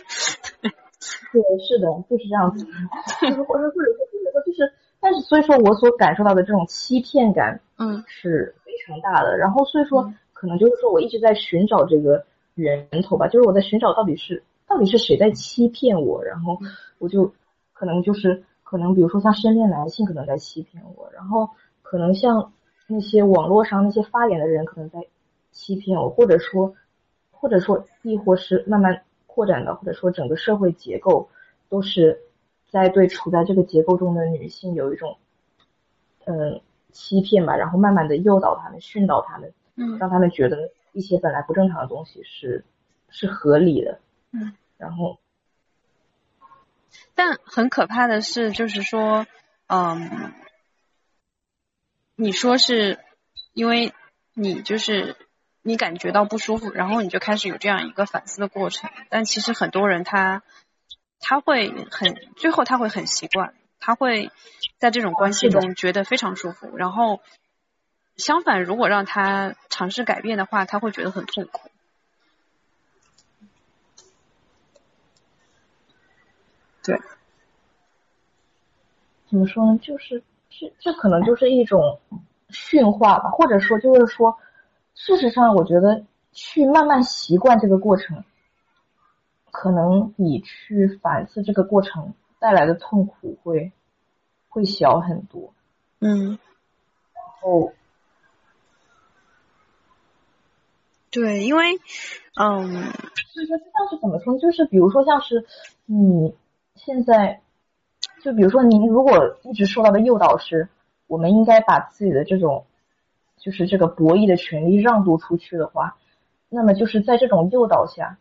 [1.58, 2.64] 是的，就是这样子。
[2.64, 9.36] 就是或者或者说或者说就是，但是所以说我所感受到的这种欺骗感，嗯，是非常大的。
[9.36, 12.24] 然后所以说，可能就是说我一直在寻找这个
[12.54, 14.42] 源头吧，就是我在寻找到底是。
[14.66, 16.22] 到底是谁在欺骗我？
[16.22, 16.56] 然后
[16.98, 17.34] 我就
[17.72, 21.50] 可能就是可能，比如说像身边男性可能在欺骗我，然后
[21.82, 22.52] 可能像
[22.86, 25.00] 那些网络上那些发言的人可能在
[25.50, 26.72] 欺骗我，或者说
[27.32, 31.28] 或者说亦或是慢慢扩展的，或者说整个社会结构
[31.68, 32.20] 都是
[32.70, 35.16] 在对处在这个结构中的女性有一种
[36.26, 36.60] 嗯
[36.92, 42.64] 欺骗吧，然后慢慢的诱导他们、训导他们，嗯，让他们觉得一些本来不正常的东西是
[43.08, 44.00] 是合理的。
[44.32, 45.18] 嗯，然后，
[47.14, 49.26] 但很可怕的是，就是说，
[49.66, 50.32] 嗯，
[52.16, 52.98] 你说是
[53.52, 53.92] 因为
[54.34, 55.16] 你就是
[55.62, 58.90] 你感觉到不舒服，然后你就开始有这样一个反思的过程。
[59.08, 60.42] 但其实很多人他
[61.18, 64.30] 他会很最后他会很习惯，他会
[64.78, 66.76] 在这种关系中觉得非常舒服。
[66.76, 67.20] 然后
[68.20, 71.68] 相反，如果让他尝试改变的话，他会觉得很痛苦。
[76.84, 76.96] 对，
[79.28, 79.78] 怎么说呢？
[79.82, 82.00] 就是这这可能就是一种
[82.48, 84.38] 驯化吧，或者说就是说，
[84.94, 88.24] 事实上，我觉得去慢慢习惯这个过程，
[89.50, 93.72] 可能比去反思这个过程带来的痛苦会
[94.48, 95.52] 会小很多。
[96.00, 96.38] 嗯。
[97.12, 97.72] 然后，
[101.10, 101.64] 对，因为，
[102.36, 102.70] 嗯，
[103.32, 104.38] 所以说就像是怎么说？
[104.38, 105.44] 就是比如说像是
[105.86, 106.34] 你。
[106.76, 107.42] 现在，
[108.22, 110.70] 就比如说，您如果一直受到的诱导是，
[111.08, 112.64] 我们应该把自己的这种，
[113.36, 115.98] 就是这个博弈的权利让渡出去的话，
[116.48, 118.16] 那么就是在这种诱导下，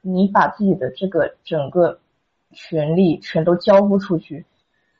[0.00, 2.00] 你把自己的这个整个
[2.52, 4.46] 权利全都交付出去，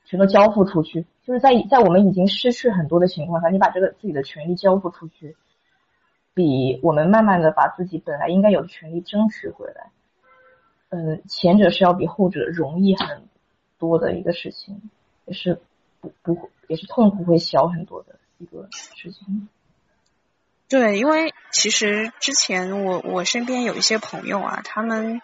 [0.04, 5.34] 全都交付出去，就是在在我们已经失去很多的情况下，你把这个自己的权利交付出去，
[6.38, 9.90] 比我们慢慢的把自己本来应该有的权利争取回来。
[10.90, 13.26] 嗯，前者是要比后者容易很
[13.76, 14.80] 多的一个事情，
[15.26, 15.60] 也是
[16.00, 19.48] 不不也是痛苦会小很多的一个事情。
[20.68, 25.20] 对，因为其实之前我我身边有一些朋友啊，他们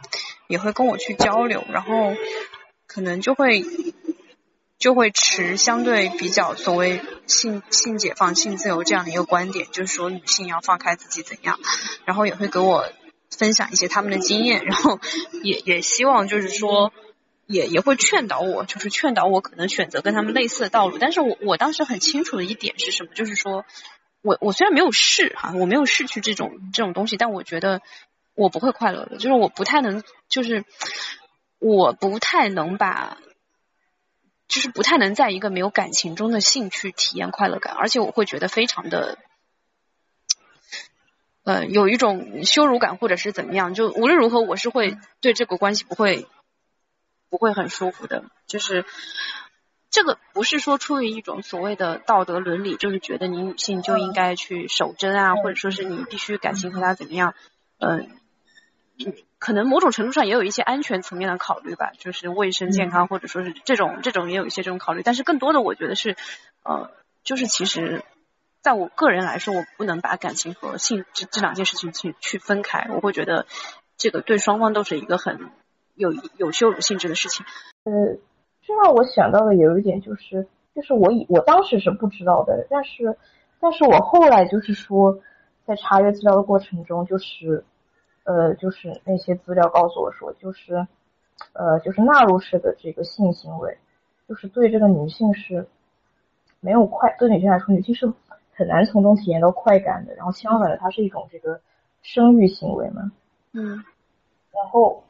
[0.48, 2.12] 也会跟我去交流，然后
[2.88, 3.62] 可能就会
[4.84, 11.58] 就会持相对比较所谓性性解放、性自由这样的一个观点，就是说女性要放开自己怎样，
[12.04, 12.84] 然后也会给我。
[13.36, 15.00] 分享一些他们的经验，然后
[15.42, 16.92] 也也希望就是说，
[17.46, 20.98] 也也会劝导我，就是劝导我可能选择跟他们类似的道路。
[20.98, 23.64] 但是我我当时很清楚的一点是什么，就是说
[24.22, 27.80] 我我虽然没有试哈，我没有试去这种这种东西，但我觉得
[28.36, 30.64] 我不会快乐的，就是我不太能，就是
[31.58, 33.18] 我不太能把，
[34.48, 39.18] 就是不太能在一个没有感情中的性去体验快乐感，而且我会觉得非常的。
[41.42, 46.26] 呃，有一种羞辱感，或者是怎么样，就无论如何，我是会对这个关系不会
[47.28, 48.24] 不会很舒服的。
[48.46, 48.86] 就是
[49.90, 57.34] 这个不是说出于一种所谓的道德伦理，就是觉得你女性就应该去守贞啊，或者说是你必须感情和他怎么样。
[57.78, 58.08] 嗯，
[59.44, 65.02] 可能某种程度上也有一些安全层面的考虑吧，就是卫生健康，或者说是这种这种也有一些这种考虑。
[65.02, 66.16] 但是更多的，我觉得是
[66.62, 66.90] 呃，
[67.22, 68.02] 就是其实。
[68.62, 73.44] 在我个人来说，我不能把感情和性这这两件事情去去分开，我会觉得
[73.98, 75.50] 这个对双方都是一个很
[75.94, 77.44] 有有羞辱性质的事情。
[77.84, 77.92] 呃，
[78.66, 83.18] 这让我想到的有一点就是，就是我以我当时是不知道的，但是
[83.60, 85.18] 但是我后来就是说，
[85.66, 87.66] 在查阅资料的过程中，就是
[88.24, 90.86] 呃就是那些资料告诉我说，就是
[91.52, 93.78] 呃就是纳入式的这个性行为，
[94.28, 95.66] 就是对这个女性是
[96.60, 98.12] 没有快，对女性来说，女性是
[98.54, 100.14] 很难从中体验到快感的。
[100.14, 101.60] 然后相反的，它是一种这个
[102.02, 103.12] 生育行为嘛。
[103.52, 103.82] 嗯。
[104.52, 105.02] 然后，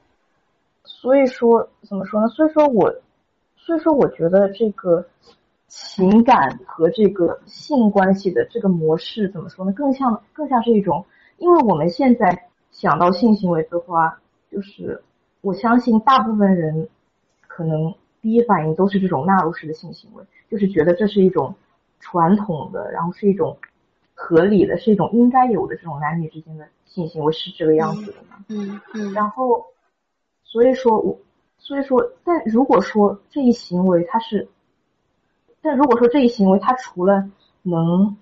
[0.85, 2.29] 所以说怎么说呢？
[2.29, 2.95] 所以说我，
[3.57, 5.07] 所以说我觉得这个
[5.69, 9.73] 情感和这个性关系的这个模式怎么说呢？
[9.73, 11.05] 更像更像是一种，
[11.37, 14.19] 因为我们现在想到性行为的话，
[14.51, 15.01] 就是
[15.43, 16.89] 我相信大部分人
[17.47, 21.55] 可能第一反应都是这种纳入式的性行为，就是觉得这是一种
[22.01, 23.57] 传统的，然后是一种
[24.13, 26.67] 合理的，是一种应该有的这种男女之间的。
[26.85, 28.45] 性行为是这个样子的嘛？
[28.49, 29.13] 嗯嗯。
[29.13, 29.65] 然后，
[30.43, 31.17] 所以说我，
[31.59, 34.49] 所以说，但如果说这一行为它是，
[35.63, 37.31] 但如果说这一行为它除了
[37.63, 38.17] 能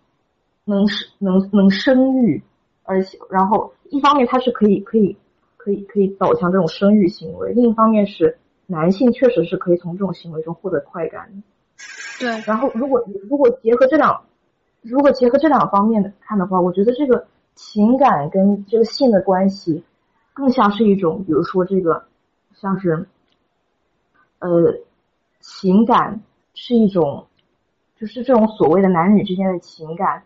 [0.65, 2.43] 能生能能生育，
[2.85, 5.17] 而且然后一方面它是可以可以
[5.57, 11.43] 可以可以导向这种生育行为，另一方面是男性确实是可以从这种行为中获得快感的。
[12.21, 12.43] 对。
[12.47, 14.25] 然后如果如果结合这两，
[14.81, 17.27] 如果结合这两方面的看的话，我觉得这个。
[17.55, 19.85] 情感跟这个性的关系，
[20.33, 22.07] 更像是一种，比如说这个，
[22.55, 23.07] 像是，
[24.39, 24.75] 呃，
[25.39, 26.23] 情感
[26.55, 27.27] 是一种，
[27.95, 30.25] 就是这种所谓的男女之间的情感，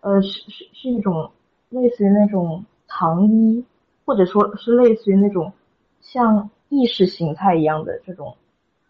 [0.00, 1.30] 呃，是是是一种
[1.70, 3.64] 类似于那种糖衣，
[4.04, 5.52] 或者说是类似于那种
[6.00, 8.36] 像意识形态一样的这种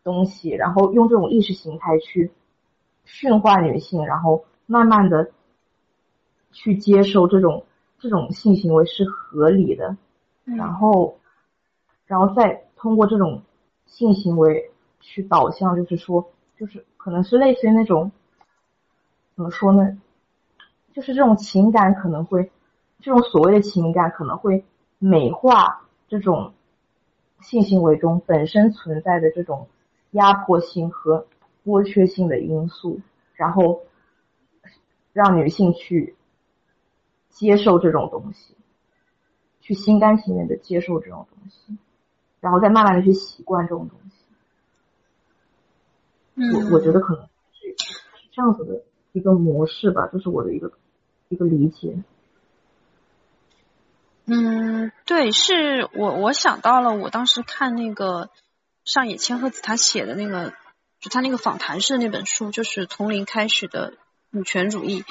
[0.03, 2.31] 东西，然后用这种意识形态去
[3.05, 5.31] 驯化女性，然后慢慢的
[6.53, 7.65] 去接受这种。
[8.01, 9.97] 这种性行为是合理的，
[10.45, 11.19] 然后，
[12.07, 13.43] 然后再通过这种
[13.87, 18.13] 性行为去导向，就是说，就是可能是类似于那种，
[19.35, 20.01] 怎么说呢？
[20.95, 22.53] 就是这种情感可能会，
[23.01, 24.65] 这种所谓的情感可能会
[24.99, 26.55] 美化这种
[27.41, 29.69] 性行为中本身存在的这种
[30.11, 31.27] 压迫性和
[31.65, 33.01] 剥削性的因素，
[33.35, 33.83] 然后
[35.13, 36.15] 让女性去。
[37.31, 38.57] 接受这种东西，
[39.61, 41.79] 去心甘情愿的接受这种东西，
[42.41, 44.25] 然后再慢慢的去习惯这种东西。
[46.53, 47.77] 我我觉得可能是
[48.33, 48.83] 这样子的
[49.13, 50.73] 一个模式吧，这是我的一个
[51.29, 52.03] 一个理解。
[54.31, 58.29] 嗯，对，是我我想到了，我当时看那个
[58.85, 60.53] 上野千鹤子他写的那个，
[61.01, 63.95] 就他那个访谈式的那本书，就是从零开始的
[64.31, 65.05] 女权主义。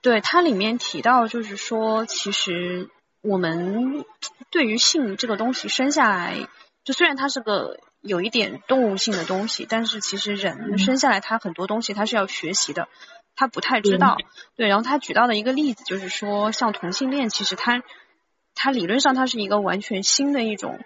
[0.00, 2.88] 对它里面提到，就是说，其实
[3.20, 4.04] 我们
[4.50, 6.46] 对于性这个东西生下来，
[6.84, 12.88] 就虽然它是个有一点动物性的东西，但是其实人生下来，他很多东西他是要学习的，
[13.34, 14.16] 他不太知道。
[14.56, 17.82] 对，然后他举到的一个例子就是说，像同性恋，其实他
[18.58, 20.78] 他理论上它是一个完全新的一种。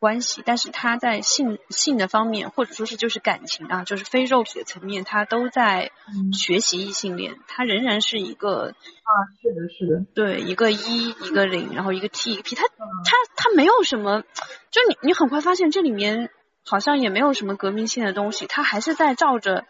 [0.00, 5.90] 关系，但是它在性性的方面，或者说是就是感情啊，就是非肉体的层面，它都在
[6.32, 9.10] 学习异性恋，它仍然是一个啊，
[9.42, 14.22] 是的，是的，对，一个一，一个零，然后一个 T，一个 P，它它它没有什么，
[14.70, 16.30] 就你你很快发现这里面
[16.64, 19.64] 好像也没有什么革命性的东西，它还是在照着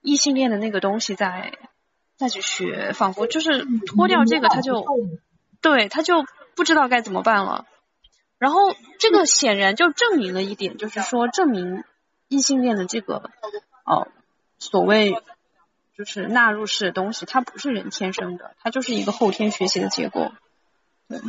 [0.00, 1.58] 异性恋的那个东西在
[2.16, 4.82] 再去学，仿佛就是脱掉这个它就
[5.60, 6.24] 对他就
[6.56, 7.66] 不知道该怎么办了。
[8.38, 8.58] 然后
[8.98, 11.84] 这个显然就证明了一点，就是说证明
[12.28, 13.30] 异性恋的这个
[13.84, 14.08] 哦
[14.58, 15.22] 所谓
[15.96, 20.32] 就是纳入式的东西，它不是人天生的，它就是一个后天学习的结果。
[21.08, 21.20] 对，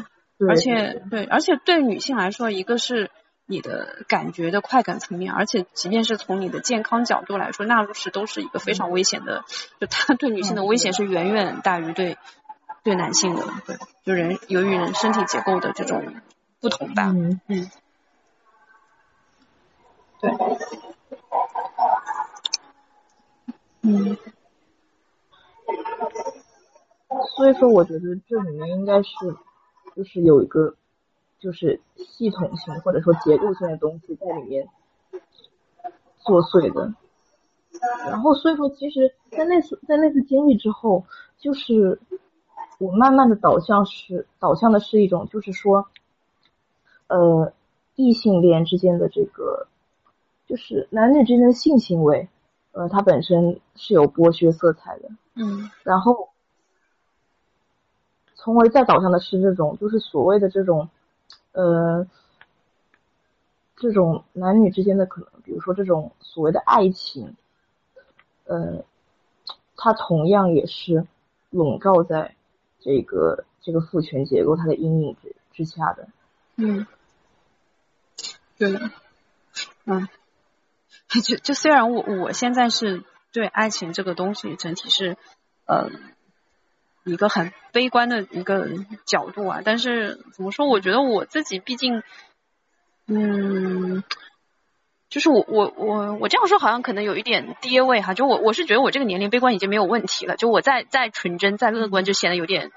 [0.49, 3.11] 而且对，而且对女性来说，一个是
[3.45, 9.45] 你的感觉的快感层面，而且即便是从你的健康角度来说，纳入式都是一个非常危险的，
[9.79, 12.17] 就它对女性的危险是远远大于对
[12.86, 13.43] 对男性的。
[13.65, 16.02] 对，就人由于人身体结构的这种。
[16.62, 17.69] 不同吧，嗯嗯，
[20.19, 20.32] 对，
[23.82, 24.17] 嗯，
[27.36, 29.12] 所以说我觉得这里面应该是
[29.95, 30.76] 就是有一个
[31.38, 34.67] 就是系统性或者说结构性的东西在里面
[36.17, 36.95] 作祟的，
[38.10, 41.06] 然后所以说其实，在那次在那次经历之后，
[41.38, 42.00] 就是
[42.77, 45.87] 我慢慢的导向是导向的是一种就是说。
[47.08, 47.54] 呃，
[47.95, 49.67] 异性恋之间的这个，
[50.47, 52.27] 就是男女之间的性行为，
[52.71, 55.10] 呃，它本身是有剥削色彩的。
[55.35, 55.69] 嗯。
[55.83, 56.29] 然后，
[58.33, 60.89] 从而再导向的是这种，就是所谓的这种，
[61.52, 62.08] 呃，
[63.75, 67.35] 这种男女之间的可能，比如说这种所谓的爱情，
[68.45, 68.83] 呃，
[69.77, 71.06] 它同样也是
[71.52, 72.33] 笼罩在
[72.86, 76.08] 这个这个父权结构它的阴影之之下的。
[76.56, 76.86] 嗯，
[78.60, 78.79] 对，
[79.86, 80.08] 嗯，
[81.23, 85.17] 就就虽然我我现在是对爱情这个东西整体是
[85.65, 85.90] 呃
[87.04, 88.69] 一个很悲观的一个
[89.04, 90.67] 角度啊，但是怎么说？
[90.67, 92.04] 我觉得我自己毕竟，
[93.08, 94.04] 嗯。
[95.15, 102.73] 就是我我我我这样说好像可能有一点跌位哈，就我我是觉得我这个年龄悲观已经没有问题了，就我再再纯真再乐观就显得有点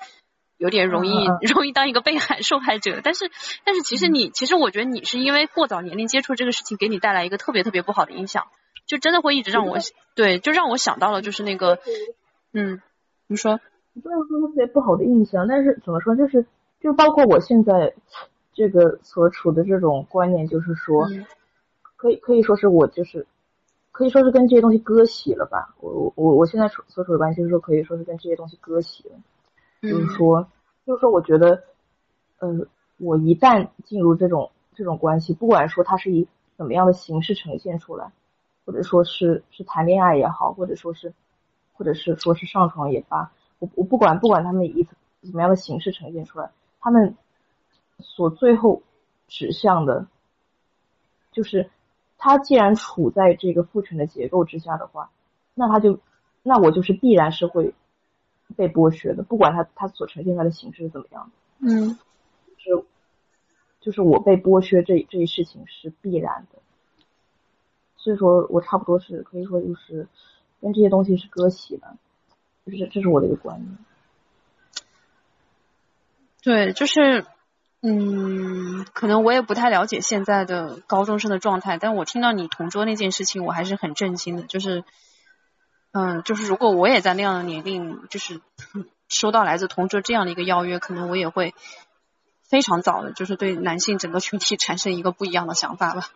[0.56, 3.28] 有点容易 容易当一个被害受害者，但是
[3.64, 8.44] 但是其实你其实我觉得你是因为过早年龄接触这个事情，给你带来一个特别特别不好的影响，
[8.86, 9.78] 就真的会一直让我
[10.14, 11.80] 对，就让我想到了就是那个
[12.52, 12.80] 嗯，
[13.26, 13.58] 你说。
[14.00, 16.46] 不能说特别不好的印象，但是怎么说就是
[16.80, 17.94] 就包括我现在
[18.54, 21.08] 这个所处的这种观念，就是说。
[21.98, 23.26] 可以可以说是我就是，
[23.90, 25.74] 可以说是跟这些东西割席了吧。
[25.80, 29.16] 我我我我现在所所处的关系就是说，可以说是跟这些东西割席了。
[29.82, 30.46] 就是说，
[30.86, 31.64] 就是说，我觉得，
[32.38, 32.66] 呃，
[32.98, 38.12] 我一旦进入这种这种关系，不管说它是以怎么样的形式呈现出来，
[38.64, 41.12] 或者说是是谈恋爱也好，或者说是，
[41.72, 44.86] 或者是说是上床也罢，我我不管不管他们以
[45.22, 47.16] 怎么样的形式呈现出来，他们
[47.98, 48.82] 所最后
[49.26, 50.06] 指向的，
[51.32, 51.68] 就是。
[52.18, 55.10] 他既然处在这个父权的结构之下的话，
[55.54, 56.00] 那他就，
[56.42, 57.72] 那我就是必然是会
[58.56, 61.32] 被剥削的，不管他他所呈现出来的形式是怎么样的。
[61.60, 61.98] 嗯，
[62.58, 62.84] 就
[63.80, 66.58] 就是我被剥削这这一事情是必然的，
[67.96, 70.08] 所以说我差不多是可以说就是
[70.60, 71.96] 跟这些东西是割席的，
[72.66, 73.78] 就是这是我的一个观念。
[76.42, 77.24] 对，就是。
[77.80, 84.42] 嗯，可能我也不太了解现在的高中生的状态，但我听到你同桌那件事情，我还是很震惊的。
[84.42, 84.82] 就是，
[85.92, 88.40] 嗯，就是如果我也在那样的年龄，就是
[89.08, 91.54] 收到来自同桌这样的一个邀约，可能我也会
[92.42, 96.08] 非常早的，就是对男性整个群体产生一个不一样的想法吧。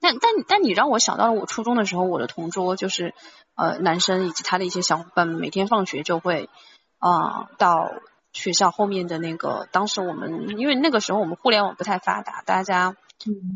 [0.00, 3.12] 但但但你让我想到了我初中的时候，我的同桌就是
[3.54, 6.48] 呃男生以及他的一些小伙伴，每天放学就会
[6.96, 7.92] 啊到。
[8.32, 12.96] 学校后面的那个，当时我们因为那个时候我们互联网不太发达，大家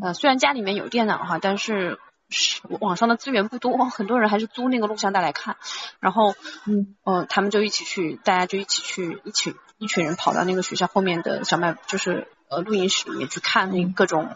[0.01, 1.99] 呃虽然家里面有电脑哈，但是
[2.79, 5.57] 网上的资源不多， 很多人还是租那个录像带来看。
[5.99, 14.29] 然后嗯呃他们就一起去，大家就一起去，一起一群人跑到那个学校后面的小卖，就是呃录音室里面去看那各种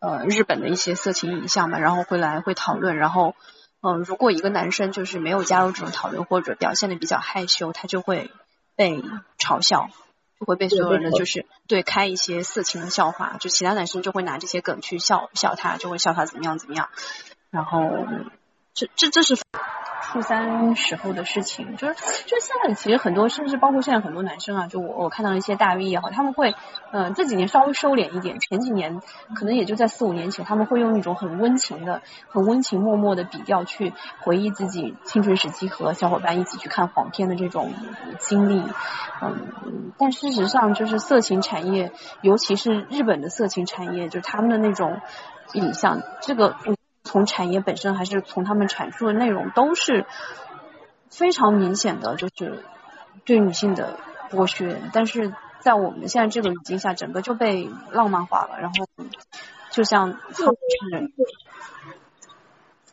[0.00, 2.96] 呃日本的一些色情影像嘛，然后会来会讨论。
[2.96, 3.36] 然后
[3.80, 8.30] 嗯如果一个男生就是没有加入这种讨论或者表现的比较害羞，他就会。
[8.76, 9.02] 被
[9.38, 9.88] 嘲笑，
[10.38, 16.90] 就会被所有人的就是对开一些色情的笑话，就其他男生就会拿这些梗去笑笑他，就会笑他怎么样怎么样，
[17.50, 17.80] 然后
[18.76, 19.36] 这这这是。
[20.08, 26.54] 初三时候的事情，就是就是现在其实很多，甚至包括现在很多男生啊，就我我看到一些大 V 也好，他们会
[26.92, 29.02] 嗯这几年稍微收敛一点，前几年
[29.34, 37.74] 可能也就在四五年前，他们会用一种很温情的、很温情脉脉的笔调去回忆自己青春时期和小伙伴一起去看黄片的这种
[38.20, 38.62] 经历，
[39.20, 45.00] 嗯，但事实上就是色情产业，尤其是日本的色情产业，就是他们的那种
[45.52, 46.56] 影像，这个。
[47.06, 50.04] 从产业本身还是从他们阐述的内容，都是
[51.08, 52.64] 非常明显的，就是
[53.24, 53.96] 对女性的
[54.30, 54.78] 剥削。
[54.92, 58.58] 但是在我们现在这个语境下，整个就被浪漫化了。
[58.60, 58.86] 然后
[59.70, 60.52] 就像就是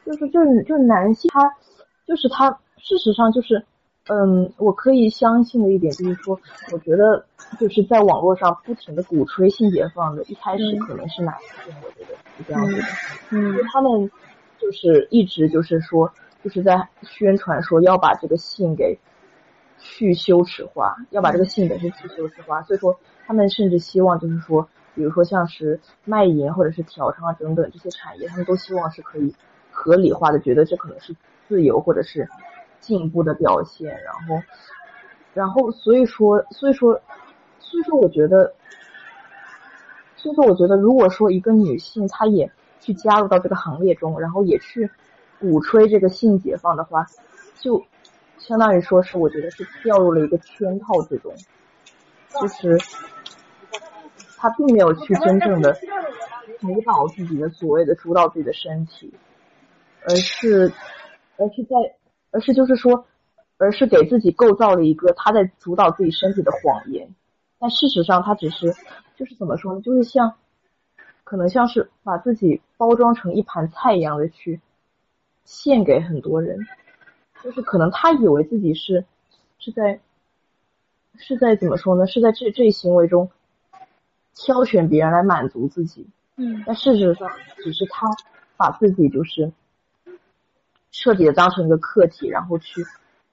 [0.06, 1.42] 就是就是就是男性他
[2.06, 3.66] 就是他，事实上就是
[4.08, 6.40] 嗯，我可以相信的一点就是说，
[6.72, 7.26] 我觉得
[7.60, 11.34] 就是在网络上不停的鼓吹性解放的，一开始可能是男
[11.64, 12.18] 性，我觉得。
[12.36, 12.82] 是这样子的，
[13.30, 14.10] 嗯，他们
[14.58, 16.12] 就是一直就是说，
[16.44, 18.98] 就是在宣传说要把这个性给
[19.78, 29.36] 去羞耻化，要把这个性本身去羞耻化，所以说他们甚至希望就是说，比如说像是卖淫或者是嫖娼啊等等这些产业，他们都希望是可以
[29.70, 31.16] 合理化的，觉得这可能是
[31.48, 32.28] 自由或者是
[32.84, 34.44] 进一步的表现，然后，
[35.34, 37.02] 然后所以说，所以说，
[37.60, 38.54] 所以说，我觉得。
[40.16, 44.90] 所以说，我觉得如果说一个女性她也去加入到这个行列中，然后也去
[45.38, 47.06] 鼓吹这个性解放的话，
[47.60, 47.84] 就
[48.38, 51.34] 相当于说是我觉得是掉入了一个圈套之中，
[52.40, 52.80] 就是
[54.38, 55.78] 她并没有去真正的
[56.62, 59.14] 主导自己的所谓的主导自己的身体，
[60.08, 60.72] 而是
[61.36, 61.76] 而是在
[62.34, 63.06] 而是就是说，
[63.58, 67.08] 而是给自己构造了一个他在主导自己身体的谎言，
[67.60, 68.76] 但事实上他只是。
[69.16, 69.82] 就是怎么说呢？
[69.82, 70.34] 就是像，
[71.24, 74.60] 可能像是把自己包装成一盘菜一样的去
[75.46, 76.66] 献给很多人，
[77.44, 79.06] 就是可能他以为自己是
[79.60, 80.00] 是在
[81.16, 82.08] 是在怎么说呢？
[82.08, 83.30] 是在这这一行为中
[84.34, 86.08] 挑选别人来满足自己。
[86.38, 88.08] 嗯但事实上，只是他
[88.58, 89.54] 把自己就是
[90.94, 92.86] 彻底的当成一个客体，然后去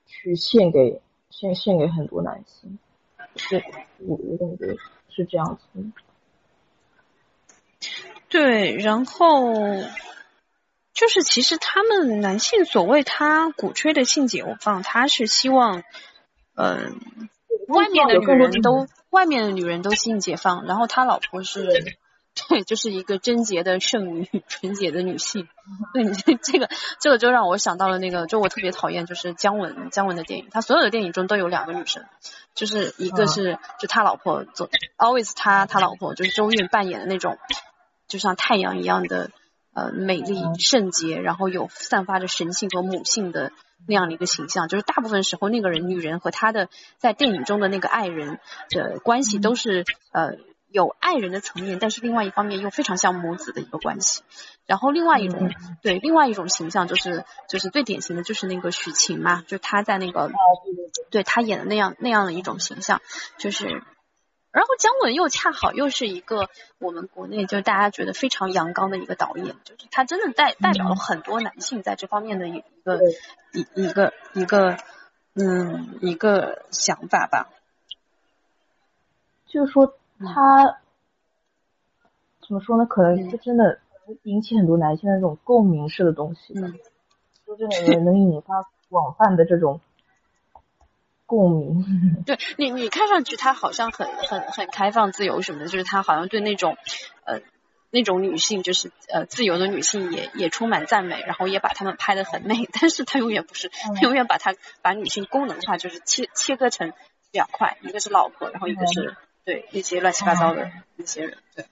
[0.07, 2.79] 去献给献献给很多男性。
[3.37, 3.63] 是
[3.99, 4.77] 我我感觉
[5.09, 5.63] 是这样子。
[8.29, 9.55] 对，然后
[10.93, 15.83] 就是其实他们男性所谓他鼓吹的性解放，他是希望，
[16.55, 16.99] 嗯、
[17.69, 21.97] 外面的女人都外面的女人都性解放，然后他老婆是，
[22.49, 25.49] 对，就是一个贞洁的圣女，纯洁的女性。
[25.93, 26.69] 对你这这个
[27.01, 32.05] 这个就让我想到了那个，就我特别讨厌就是姜文姜文的电影，他所有的电影中都有两个女生，
[32.55, 37.39] 就是一个是就他老婆做 always 他他老婆就是周韵扮演的那种，
[38.09, 39.31] 就像太阳一样的
[39.75, 43.53] 呃美丽圣洁，然后有散发着神性和母性的
[43.87, 48.39] 那样的一个形象，就是大部分时候那个人女人和她的在电影中的那个爱人
[48.71, 50.37] 的关系都是呃
[50.71, 54.23] 有爱人的层面，但是另外一方面又非常像母子的一个关系。
[54.67, 55.51] 然后另外一种
[55.83, 60.31] 对另外一种形象就是就是最典型的就是那个许晴嘛，就是她在那个
[61.11, 63.03] 对她演的那样那样的一种形象，
[63.39, 63.83] 就是。
[64.53, 66.49] 然后姜文又恰好又是一个
[66.81, 72.99] 我们国内就是大家觉得非常阳刚的一个导演，就是他真的代代表了很多男性在这方面的一一个
[73.53, 74.77] 一一个一个
[75.35, 77.49] 嗯一个想法吧。
[79.47, 79.95] 就是说
[80.27, 80.79] 他、
[82.47, 82.85] 怎么说呢？
[82.87, 83.79] 可能就真的
[84.25, 86.79] 引起很多男性的这种共鸣式的东西，嗯，
[87.47, 89.81] 就这个能引发广泛的这种
[91.27, 92.23] 共鸣。
[92.27, 96.77] 对你，你看上去他好像很很很开放、自由什么的，就是他好像对那种
[97.25, 97.41] 呃
[97.91, 106.93] 那种女性，就是呃自由的女性也也充满赞美，然后也把她们拍得很美，但是他永远不是，他永远把他把女性功能化，就是切切割成
[107.31, 111.39] 两块，一个是老婆，然后一个是对那些乱七八糟的那些人。
[111.55, 111.67] 对，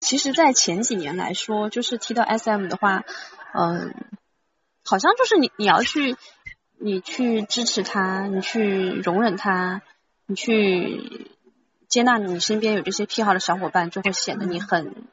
[0.00, 3.04] 其实，在前几年来说，就是提到 SM 的话，
[3.52, 3.94] 嗯、
[4.84, 6.16] 好像就是你你要去。
[6.76, 9.80] 你去支持他，你去容忍他，
[10.26, 11.30] 你去
[11.88, 15.06] 接纳你身边有这些癖好的小伙伴，就会显得你很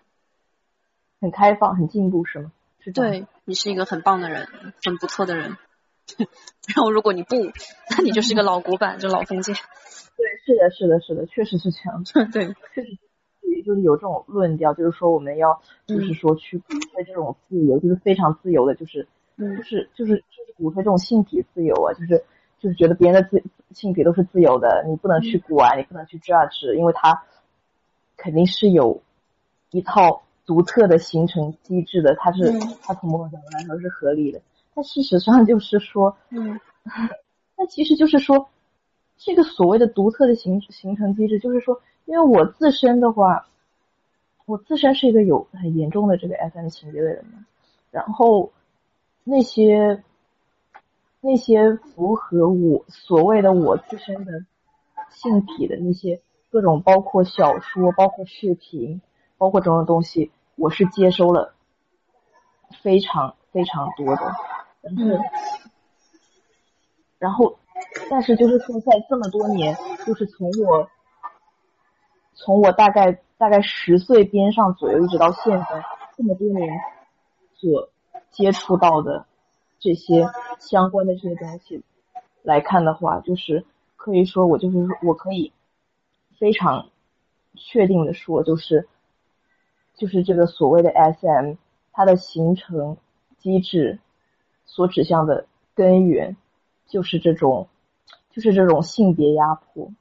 [1.22, 2.52] 很开放、很进步，是吗？
[2.80, 4.50] 是对你是一个很棒的人，
[4.84, 5.56] 很不错的人。
[6.76, 7.36] 然后如果你不，
[7.90, 9.56] 那你就是一个老古板，就老封建。
[9.56, 12.04] 对，是的，是的，是的，确实是这样。
[12.32, 12.98] 对，确实，
[13.66, 19.08] 就是有这种论调，就是说我们要，就是说去鼓吹这种自由，就是非常自由的，就是。
[19.38, 22.24] 嗯就是就是就是鼓吹这种性体自由啊，就是
[22.60, 23.42] 就是觉得别人的自
[23.74, 27.24] 性别都是自由的，你不能去管，你不能去 judge，因为他
[28.18, 29.02] 肯定是有
[29.72, 34.42] 一套独特的形成机制的，它是、嗯它从某种角度来说是合理的。
[34.74, 36.60] 但事实上 就是说，嗯
[37.58, 38.50] 那其实就是说，
[39.18, 43.48] 这个所谓的独特的形形成机制，就是说，因为我自身的话，
[44.46, 47.46] 我自身是一个有很严重的这个 SM 情节的人嘛，
[47.92, 48.52] 然后。
[49.24, 50.04] 那些
[51.22, 54.44] 那些符合我所谓的我自身的
[55.12, 56.20] 性体的那些
[56.50, 59.00] 各种，包括小说、包括视频、
[59.38, 61.54] 包括种种东西，我是接收了
[62.82, 64.34] 非常非常多的。
[64.82, 65.24] 然后，
[67.20, 67.60] 然后，
[68.10, 69.76] 但是就是说，在这么多年，
[70.06, 70.90] 就是从我
[72.34, 75.84] 从我大概大概十岁边上左右，一直到现在
[76.18, 76.70] 这么多年
[77.56, 77.90] 所。
[78.32, 79.26] 接触到的
[79.78, 80.26] 这些
[80.58, 81.84] 相关的这些东西
[82.44, 83.66] 来看的话，就是
[83.98, 85.52] 可以说我就是我可以
[86.40, 86.88] 非常
[87.56, 88.88] 确定的说，就是
[89.96, 91.56] 就是这个所谓的 SM
[91.92, 92.96] 它的形成
[93.38, 94.00] 机制
[94.72, 95.46] 所指向的
[95.76, 96.38] 根源，
[96.88, 97.68] 就是这种
[98.32, 99.92] 就是这种性别压迫，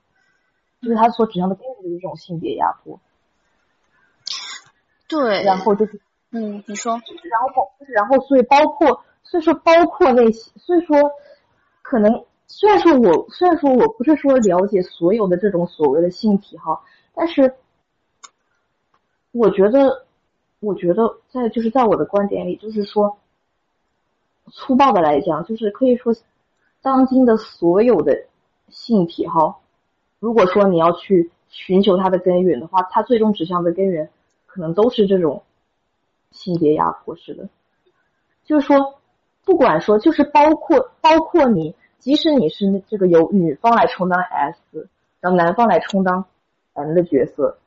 [0.80, 3.00] 就是他所指向的根源就是这种性别压迫。
[5.08, 6.00] 对，然后就是。
[6.32, 7.00] 嗯，你说，然
[7.52, 10.96] 后，然后，所以包括，所以说包括那些，所以说，
[11.82, 17.56] 可能虽然说我虽然说我不是说了解所有的这种所谓的性癖好，但是
[19.32, 20.06] 我觉得，
[20.60, 23.18] 我觉得在就是在我的观点里，就是说，
[24.52, 26.14] 粗暴的来讲，就是可以说，
[26.82, 28.26] 当今的所有的
[28.68, 29.62] 性癖好，
[30.18, 34.10] 如果说你要去寻求它的根源的话，它最终指向的根源
[34.46, 35.42] 可能都是这种。
[36.32, 37.48] 性别压迫式的，
[38.44, 39.00] 就是说，
[39.44, 44.88] 不管说，就是包括包括你，即使你是这个由女方来充当 S，
[45.18, 46.24] 让男方来充当
[46.74, 47.58] M 的角色，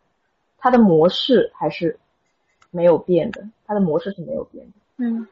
[0.57, 1.99] 它的模式还是
[2.71, 4.71] 没有变的，它的模式是没有变的。
[4.95, 5.27] 嗯，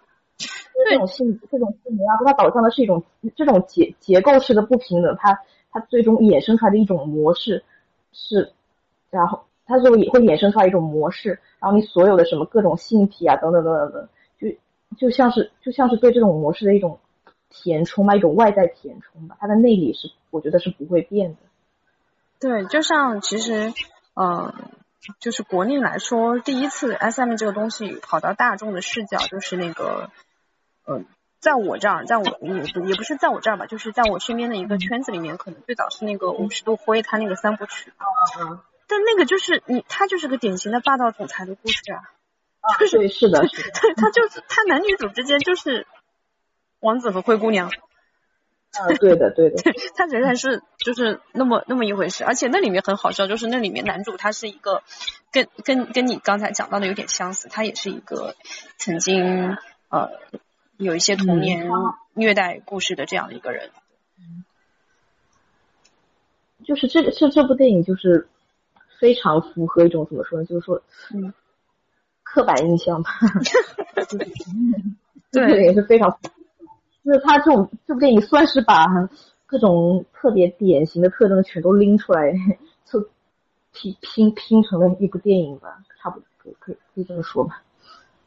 [0.89, 3.03] 这种性这种性模压它导向的是一种
[3.35, 5.39] 这种结结构式的不平等，它
[5.71, 7.63] 它最终衍生出来的一种模式
[8.11, 8.51] 是，
[9.09, 14.47] 然后它就也会衍生出来一种模式，然后你所有的什么各种性癖啊等等等等等，就
[14.97, 16.99] 就像是就像是对这种模式的一种
[17.49, 21.37] 填充吧，一种外在填充吧，它的内里是我觉得是不会变的。
[22.39, 23.73] 对，就像其实，
[24.15, 24.53] 嗯。
[25.19, 30.11] 就是国内来说，第一次 S M 这个东西跑到大众的视角，就是那个，
[30.87, 31.05] 嗯，
[31.39, 37.91] 在我这儿，在我也不也不是在我这儿吧，就是在我身边的一个圈子里面，可能最早是那个五十度灰，他那个三部曲。
[38.39, 38.59] 嗯。
[38.87, 42.11] 但那个就是你，他就是个典型的霸道总裁的故事啊。
[42.59, 45.87] 啊，对，是的，对， 他就是他男女主之间就是
[46.81, 47.69] 王子和灰姑娘。
[48.73, 49.55] 啊，对的，对的，
[49.95, 54.83] 他仍然是就是那么那么一回事，而且那里面很好笑，就是那里面男主他是一个
[55.31, 58.35] 跟跟跟你刚才讲到的有点相似，他也是一个
[58.77, 59.57] 曾经
[59.89, 60.11] 呃
[60.81, 61.69] 有一些童年
[62.15, 63.69] 虐待故事的这样的一个人。
[66.63, 68.27] 就是这个是这部电影就是
[68.99, 70.45] 非常符合一种怎么说呢？
[70.45, 70.81] 就是说
[71.13, 71.31] 嗯
[72.23, 73.11] 刻板印象吧。
[75.31, 76.17] 对，也是非常。
[77.03, 78.87] 就是他这种这部电影算是把
[79.45, 82.33] 各种特别典型的特征全都拎出来，
[82.85, 83.07] 就
[83.71, 87.61] 拼拼拼成了一部电影吧，差不多可以可以这么说吧。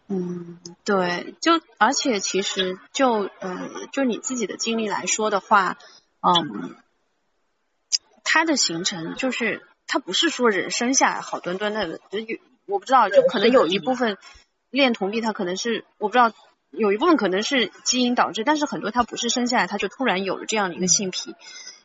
[0.09, 5.79] 嗯，对，就而且其实就呃就你自己的经历来说的话，
[6.21, 6.77] 嗯，
[8.23, 14.19] 它的形成就是它不是说人生下来好端端的，就有我不知道，就可能有一部分
[14.71, 16.33] 恋童癖，它可能是我不知道。
[16.77, 21.37] 有一部分可能是基因导致，但是很多他不是生下来他就突然有了这样的一个性癖，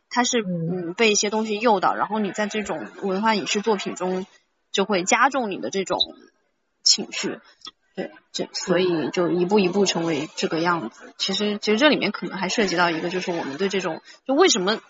[0.08, 4.26] 他是嗯被一些东西诱导，然后你在这种文化影视作品中
[4.72, 6.00] 就会加重你的这种
[6.82, 7.38] 情绪，
[8.32, 11.12] 这所以就一步一步成为这个样子。
[11.18, 14.80] 其实其实这里面可能还涉及到一个，就是我们对这种就为什么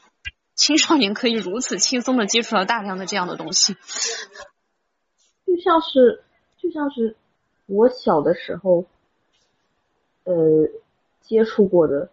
[0.54, 3.74] 青少年可以如此轻松的接触到大量的这样的东西，
[5.44, 6.22] 就像是
[6.58, 7.16] 就像是
[7.66, 8.86] 我小的时候。
[10.24, 10.68] 呃，
[11.22, 12.11] 接触过的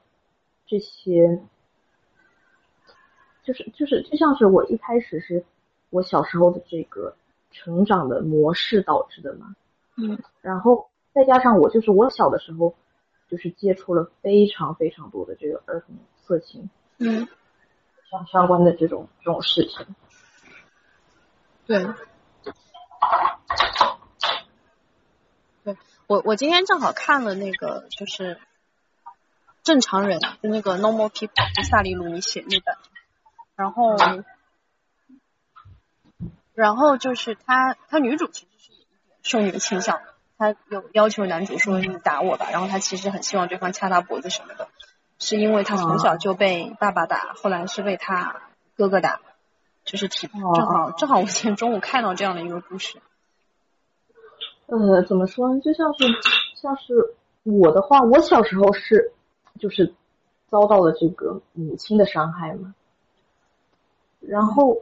[0.66, 1.42] 这些，
[3.44, 5.44] 就是就是就像是我一开始是
[5.90, 7.16] 我小时候的这个
[7.52, 9.56] 成长的模式导致的嘛，
[9.98, 12.76] 嗯，然后再加上我就是我小的时候
[13.30, 16.70] 就是接触了非常非常多的这个儿童色情，
[17.00, 17.28] 嗯，
[18.10, 19.96] 相相关的这种这种事情，
[21.66, 21.86] 对。
[25.64, 25.76] 对
[26.08, 28.40] 我我今天正好看了那个就是
[29.64, 32.78] 正常人，就那个 Normal People，就萨利鲁尼写那本，
[33.56, 33.98] 然后
[36.54, 38.72] 然后就是他他女主其实是
[39.28, 40.00] 受虐倾向，
[40.38, 44.70] 他有要求男主说你打我吧，然后他其实很希望对方掐他脖子什么的，
[45.20, 48.42] 是因为他从小就被爸爸打，后来是被他
[48.78, 49.20] 哥哥打，
[49.84, 53.02] 就是体正好正好我今天中午看到这样的一个故事。
[54.68, 55.60] 呃，怎么说呢？
[55.60, 56.06] 就像是
[56.56, 59.12] 像是我的话，我小时候是
[59.60, 59.94] 就是
[60.50, 62.76] 遭到了这个母亲的伤害嘛，
[64.22, 64.78] 然后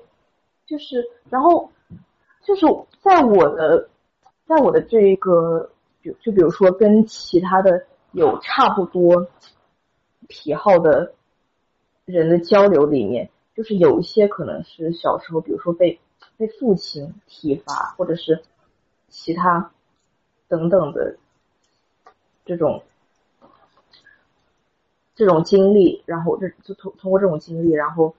[0.68, 1.72] 就是然后
[2.44, 2.66] 就是
[3.02, 3.90] 在我的
[4.48, 5.72] 在我的这个
[6.04, 9.28] 就就比如说跟其他的有差不多
[10.28, 11.14] 癖好的
[12.06, 16.00] 人的交流里面，就是有一些可能是小时候，比如说被
[16.38, 18.44] 被父亲体罚，或者是
[19.10, 19.72] 其他。
[20.48, 21.18] 等等的
[22.46, 22.84] 这种
[25.16, 28.16] 这种经历，然后这就通通过这种经历，然后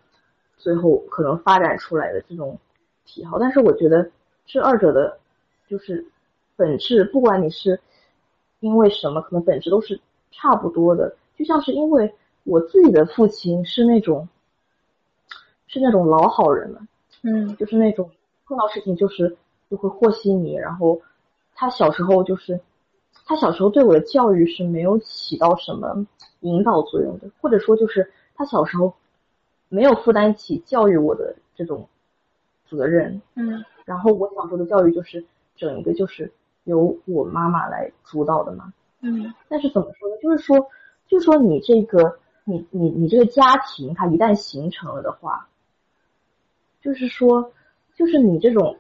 [0.57, 2.59] 最后可能发展出来的这种
[3.05, 3.39] 癖好。
[3.39, 4.11] 但是我觉得
[4.45, 5.21] 这二者的，
[5.69, 6.05] 就是
[6.57, 7.81] 本质，不管你是
[8.61, 10.01] 因为什么，可能本质都是
[10.31, 11.17] 差不多的。
[11.37, 14.29] 就像是因为我自己的父亲是那种
[15.67, 16.81] 是那种老好人了，
[17.23, 18.11] 嗯，就是那种
[18.47, 19.37] 碰到事情就是
[19.71, 21.01] 就会和稀泥，然后。
[21.59, 22.61] 他小时候就是，
[23.25, 26.07] 他小时候对我的教育是没有起到什么
[26.41, 28.93] 引导作用的，或者说就是他小时候
[29.71, 31.89] 没有负担起教育我的这种
[32.69, 33.23] 责任。
[33.37, 33.65] 嗯。
[33.87, 35.25] 然后我小时候的教育就是
[35.57, 36.31] 整个就是
[36.67, 38.73] 由我妈妈来主导的嘛。
[39.01, 39.35] 嗯。
[39.49, 40.17] 但是怎么说呢？
[40.23, 40.69] 就是说，
[41.09, 45.49] 就是说你这个你你你这个家庭，它一旦形成了的话，
[46.81, 47.51] 就是说，
[47.97, 48.77] 就是你这种。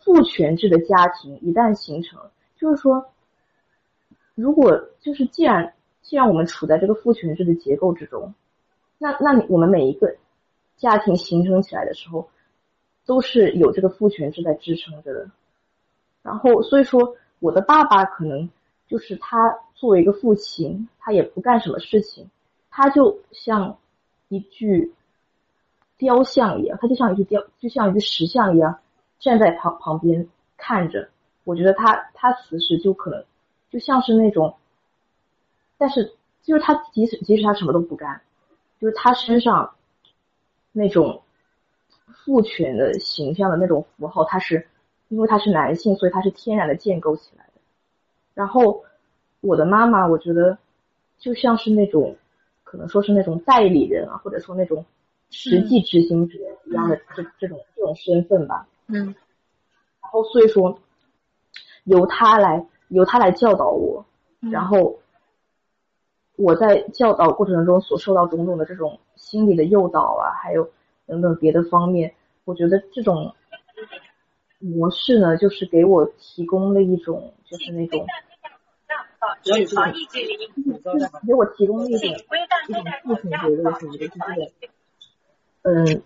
[0.00, 2.18] 父权制的家庭一旦形成，
[2.56, 3.06] 就是说，
[4.34, 8.34] 如果就是既然既然我们处在这个父权制的结构之中，
[8.98, 10.16] 那那你我们每一个
[10.76, 12.28] 家庭形成起来的时候，
[13.04, 15.30] 都是有这个父权制在支撑着的。
[16.22, 18.48] 然后所以说，我的爸爸可能
[18.88, 19.36] 就是他
[19.74, 22.30] 作为一个父亲，他也不干什么事情，
[22.70, 23.78] 他就像
[24.28, 24.94] 一具
[25.98, 28.78] 雕像一样，他就像一具雕，就像一具石像一样
[29.18, 31.08] 站在旁旁边看着。
[31.44, 33.24] 我觉得他他此时就可能
[33.70, 34.56] 就像是那种，
[35.78, 38.22] 但是就是他即使即使他什么都不干，
[38.80, 39.74] 就是他身上
[40.72, 41.22] 那种
[42.24, 44.68] 父权的形象的那种符号，他是
[45.08, 47.60] 因为他是男性，所以他是天然的建构起来的。
[48.34, 48.84] 然后
[49.40, 50.58] 我的妈妈，我觉得
[51.18, 52.16] 就像是那种
[52.64, 54.84] 可能说是那种代理人啊，或者说那种
[55.30, 58.66] 实际执行者一样的这这种这种身份吧。
[58.88, 59.14] 嗯。
[60.02, 60.78] 然后所以说。
[61.84, 64.04] 由他来，由他来教导我，
[64.40, 64.98] 然后
[66.34, 70.68] 我在教导过程中所受到种种的这种心理的诱导啊，还有
[71.06, 72.12] 等等别的方面，
[72.44, 73.32] 我觉得这种
[74.66, 78.06] 模式呢，就是给我提供了一种，就是那种，
[79.42, 79.64] 就是
[81.26, 82.10] 给我提供了一种
[82.68, 84.12] 一种父亲觉得什么的，就是
[85.62, 86.02] 嗯，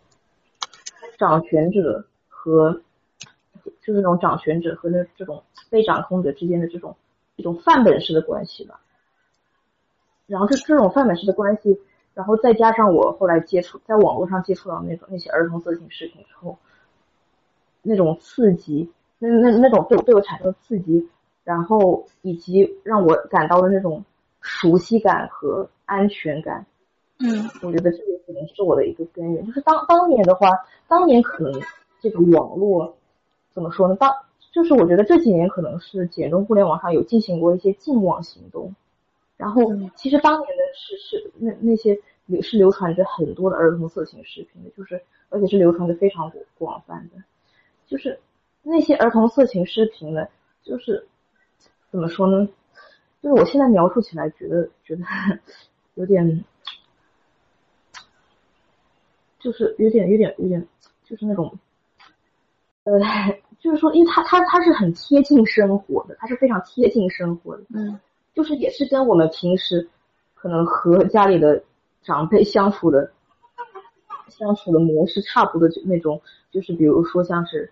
[1.19, 2.83] 掌权者和。
[3.83, 6.97] 就是那种掌权者和那这种被掌控者之间的这种
[7.37, 8.81] 一种范本式的关系吧。
[10.27, 11.79] 然后这这种范本式的关系，
[12.15, 16.59] 然后再加上我后来接触在网络上接触到那种那些儿童色情视频之后，
[17.83, 21.09] 那种刺激，那那那种对对我产生刺激，
[21.45, 24.05] 然后以及让我感到的那种
[24.41, 26.67] 熟悉感和安全感，
[27.19, 29.47] 嗯，我觉得这个可能是我的一个根源。
[29.47, 30.49] 就是当当年的话，
[30.89, 31.61] 当年可能
[32.01, 32.97] 这个网络。
[33.53, 33.97] 怎么说呢？
[33.97, 34.15] 当
[34.53, 38.73] 就是我觉得这几年可能是简中互联网上有进行过一些禁网行动，
[39.37, 39.63] 然后
[39.97, 47.21] 其实当年的是是那那些流是流传着很多的儿童色情视频的，就是而且是流传的非常广广泛的，
[47.91, 48.21] 就是
[48.63, 50.29] 那些儿童色情视频呢，
[50.63, 51.05] 就是
[51.91, 52.49] 怎么说呢？
[53.21, 55.03] 就是我现在描述起来觉得觉得
[55.95, 56.45] 有点，
[59.41, 60.65] 就是有点有点有点
[61.05, 61.59] 就是那种。
[62.85, 62.93] 呃，
[63.59, 68.01] 就是说，因为他他他是很贴近生活的，他是非常贴近生活的，嗯，
[68.33, 69.87] 就是也是跟我们平时
[70.35, 71.63] 可能和家里的
[72.03, 73.13] 长辈相处的
[74.29, 77.71] 相处的模式差不多的那种，就是比如说像是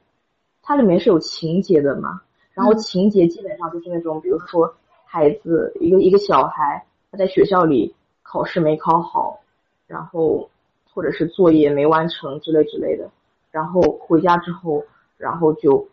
[0.69, 2.21] 它里面是有情节的嘛，
[2.53, 9.41] 然后情节基本上就是那种，比如说孩子一个一个小孩他在学校里考试没考好，
[9.87, 10.51] 然后
[10.93, 13.11] 或者是作业没完成之类之类的，
[13.51, 14.85] 然后回家之后。
[15.19, 15.89] 然后就，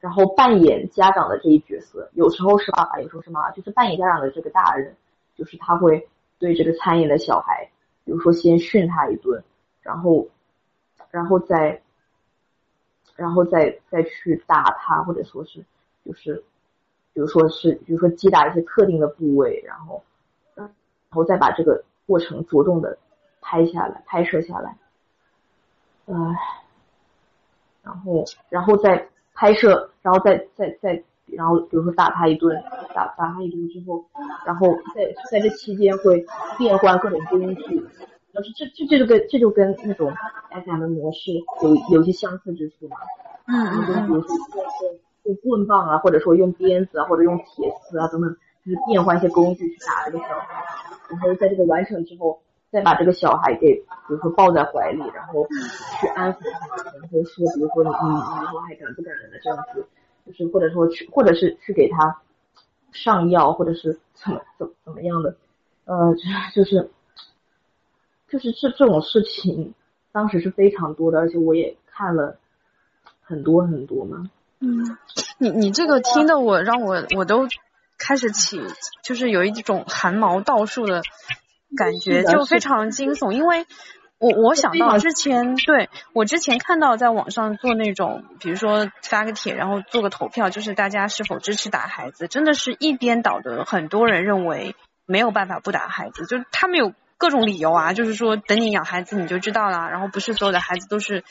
[0.00, 4.96] 然后扮演家长的这一角色，有时候是爸爸，有时候是妈妈，就是扮演家长的这个大人，
[5.36, 6.08] 就是他会
[6.38, 7.68] 对这个参演的小孩，
[8.06, 9.44] 比如说先训他一顿，
[9.82, 10.26] 然后，
[11.10, 11.82] 然后再，
[13.16, 15.64] 然后再再去打他，或者说是，
[16.04, 16.42] 就是，
[17.12, 20.02] 比如说是，比如说击打一些特定的部位，然后，
[20.54, 20.68] 然
[21.10, 22.98] 后再把这个过程着重的
[23.40, 24.76] 拍下来，拍摄下来，
[26.06, 26.14] 唉。
[27.84, 32.62] 然后，然后再拍摄，然后再再再，然后比如说打他一顿，
[32.94, 34.04] 打打他一顿之后，
[34.46, 36.24] 然后在在这期间会
[36.56, 37.84] 变换各种工具，
[38.32, 40.12] 但是这这这就跟这就跟那种
[40.50, 42.96] S M 模式有有些相似之处嘛。
[43.46, 44.36] 嗯嗯就比如说
[45.24, 50.64] 用棍棒啊，或者说用鞭子啊，或者用铁丝啊等等，就是变换一些工具去打这个小孩，
[51.10, 52.40] 然后在这个完成之后。
[52.72, 55.46] 再把这个小孩给，比如说抱在怀里，然后
[56.00, 59.86] 去安抚他，然后说，比如说你你以后还敢不敢了这样子，
[60.24, 62.22] 就是或者说去，或者是去给他
[62.90, 65.36] 上药，或者是怎么怎么怎么样的，
[65.84, 66.14] 呃，
[66.54, 66.90] 就是
[68.32, 69.74] 就是这这种事情，
[70.10, 72.38] 当时是非常多的，而且我也看了
[73.20, 74.30] 很多很多嘛。
[74.58, 74.96] 嗯，
[75.38, 77.46] 你你这个听的我让我我都
[77.98, 78.60] 开始起，
[79.04, 81.02] 就是有一种汗毛倒竖的。
[81.74, 83.64] 感觉就非常惊悚，因为
[84.18, 94.76] 我我想到之前对我之前看到在网上做那种，比如说发个帖，然后做个投票，就是大家是否支持打孩子，真的是一边倒的，很多人认为
[95.06, 96.92] 没有办法不打孩子，就是他们有
[97.22, 101.22] 各种理由啊，就是说等你养孩子你就知道了，然后不是所有的孩子都是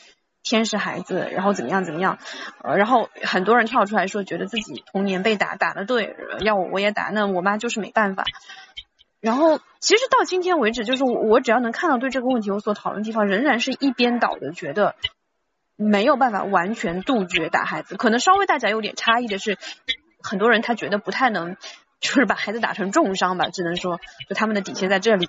[0.42, 2.18] 天使孩子，然后怎么样怎么样，
[2.64, 8.24] 呃，然后很多人跳出来说觉得自己童年被打打的对，要我我也打，那我妈就是没办法。
[9.20, 14.94] 然后，其实到今天为止，就是我只要能看到对这个问题有所讨论的地方，仍然是一边倒的，觉得
[15.76, 17.98] 没有办法完全杜绝打孩子。
[17.98, 19.58] 可能稍微大家有点差异的是，
[20.22, 21.56] 很多人他觉得不太能，
[22.00, 25.28] 就是把孩子打成重伤吧，只能说就他们的底线在这里。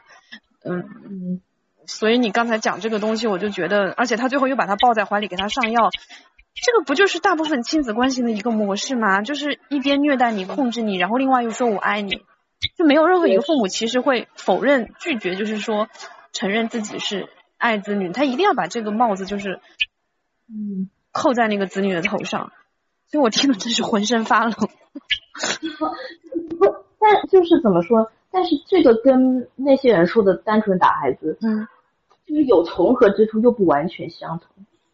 [0.64, 1.42] 嗯嗯，
[1.86, 5.90] 所以你刚才讲这个东西，我就觉得，而且他最后又把他抱在怀里给他上药，
[6.56, 9.22] 这个不就是大部分亲子关系的一个模式吗？
[9.22, 12.24] 就是一边虐待你、控制你，然后另外又说我爱你，
[12.78, 15.90] 就没有任何一个父母其实会否认、拒绝，就是说
[16.32, 19.60] 承认自己是爱子女，他一定要把这个帽子就是
[20.48, 22.54] 嗯，扣在那个子女的头上，
[23.08, 24.54] 所以我听了真是浑身发冷。
[27.00, 28.12] 但就是怎么说？
[28.34, 31.68] 但是这个跟那些人说的单纯打孩子，嗯
[32.26, 34.48] 就是有重合之处，又不完全相同。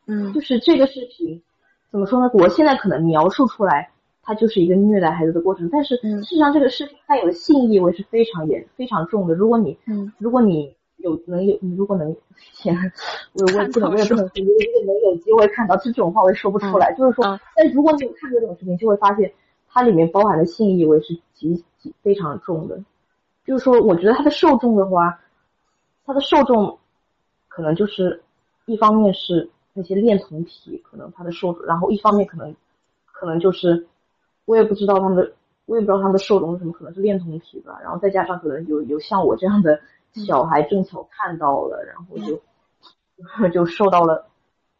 [0.07, 1.41] 嗯就是这个视频
[1.89, 2.29] 怎么说呢？
[2.33, 9.33] 我现在可能描述出来，它就是一个虐待孩子的过程，但是嗯事实上这个视频带有的性意味是非常严、非常重的。
[9.33, 12.13] 如果你嗯如果你有能有，你如果能，
[12.55, 12.75] 天，
[13.33, 16.93] 我我也不能，我也不能，如果如果能有机会看到这种话，我也说不出来。
[16.95, 19.31] 就是说嗯，但如果你有看过这种视频，就会发现
[19.69, 22.83] 它里面包含的性意味是极极非常重的。
[23.49, 25.19] 就是说，我觉得它的受众的话，
[26.05, 26.77] 它的受众
[27.47, 28.21] 可能就是
[28.67, 32.55] 一方面是那些恋童癖，可能他的受众，然后一方面可能
[33.07, 33.87] 可能就是
[34.45, 35.33] 我也不知道他们的，
[35.65, 39.81] 我也不知道他们的受众是什么，可能是恋童癖吧，然后再加上可能有有像我这样的
[40.13, 44.27] 小孩正巧看到了，然后就 就受到了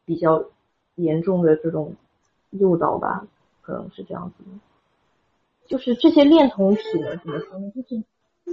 [0.06, 0.46] 比较
[0.94, 1.96] 严重的这种
[2.52, 3.26] 诱导吧，
[3.64, 4.52] 可能是这样子的。
[5.66, 7.72] 就是这些恋童癖呢，怎么说呢？
[7.76, 8.04] 就是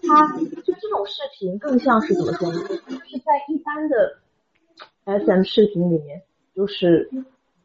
[0.06, 2.60] 它就这种视频更像是怎么说呢？
[2.68, 4.18] 就是在一般的
[5.04, 6.22] SM 视频里面，
[6.54, 7.10] 就是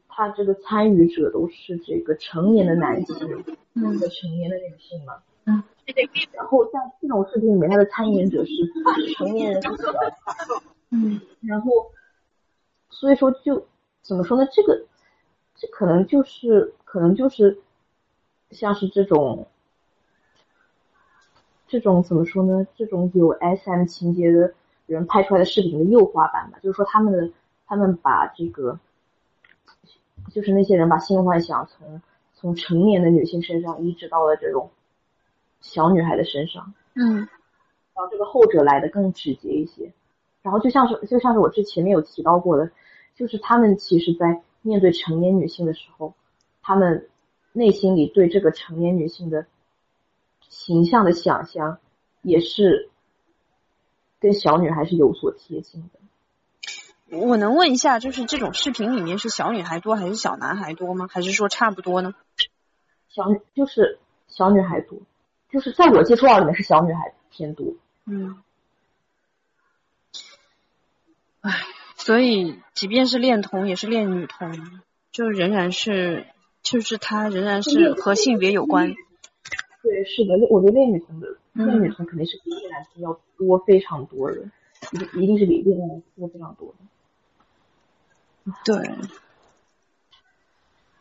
[0.07, 3.43] 他这个参与者都是这个成年的男性
[3.73, 5.21] 嗯和成年的女性嘛。
[5.45, 5.63] 嗯。
[6.33, 8.51] 然后在这种视频里面，他的参演者是
[9.17, 9.61] 成年人
[10.91, 11.71] 嗯然后
[12.89, 13.67] 所以说就
[14.01, 14.47] 怎么说呢？
[14.53, 14.85] 这个
[15.55, 17.61] 这可能就是可能就是
[18.51, 19.47] 像是这种
[21.71, 22.67] 这种怎么说呢？
[22.75, 24.53] 这种有 SM 情节的
[24.87, 27.31] 人拍出来的视频的诱化版吧，就是说他们的
[27.65, 28.77] 他们把这个
[30.33, 32.01] 就是那些人把性幻想从
[32.33, 34.69] 从成年的女性身上移植到了这种
[35.61, 36.73] 小女孩的身上。
[36.95, 37.19] 嗯
[37.93, 39.93] 然后这个后者来的更直接一些。
[40.41, 42.69] 然后就像是就像是我之前面有提到过的，
[43.15, 46.13] 就是他们其实在面对成年女性的时候，
[46.61, 47.07] 他们
[47.53, 49.45] 内心里对这个成年女性的
[50.51, 51.79] 形象的想象，
[52.21, 52.89] 也是
[54.19, 57.17] 跟小女孩是有所贴近的。
[57.17, 61.07] 我能问一下，就是这种视频里面是小女孩多还是小男孩多吗？
[61.09, 62.13] 还是说差不多呢？
[63.09, 63.23] 小
[63.55, 63.97] 就是
[64.27, 64.99] 小女孩多，
[65.49, 67.73] 就是在我接触到里面是小女孩偏多。
[68.05, 68.41] 嗯，
[71.39, 71.51] 唉，
[71.95, 74.81] 所以即便是恋童，也是恋女童，
[75.11, 76.27] 就仍然是，
[76.61, 78.95] 就是它仍然是和性别有关。
[79.83, 84.37] 对，是的，我觉得恋女生的嗯恋女生肯定是比练男童要多非常多的，
[84.91, 86.75] 一定一定是比恋男多非常多的。
[88.63, 88.95] 对，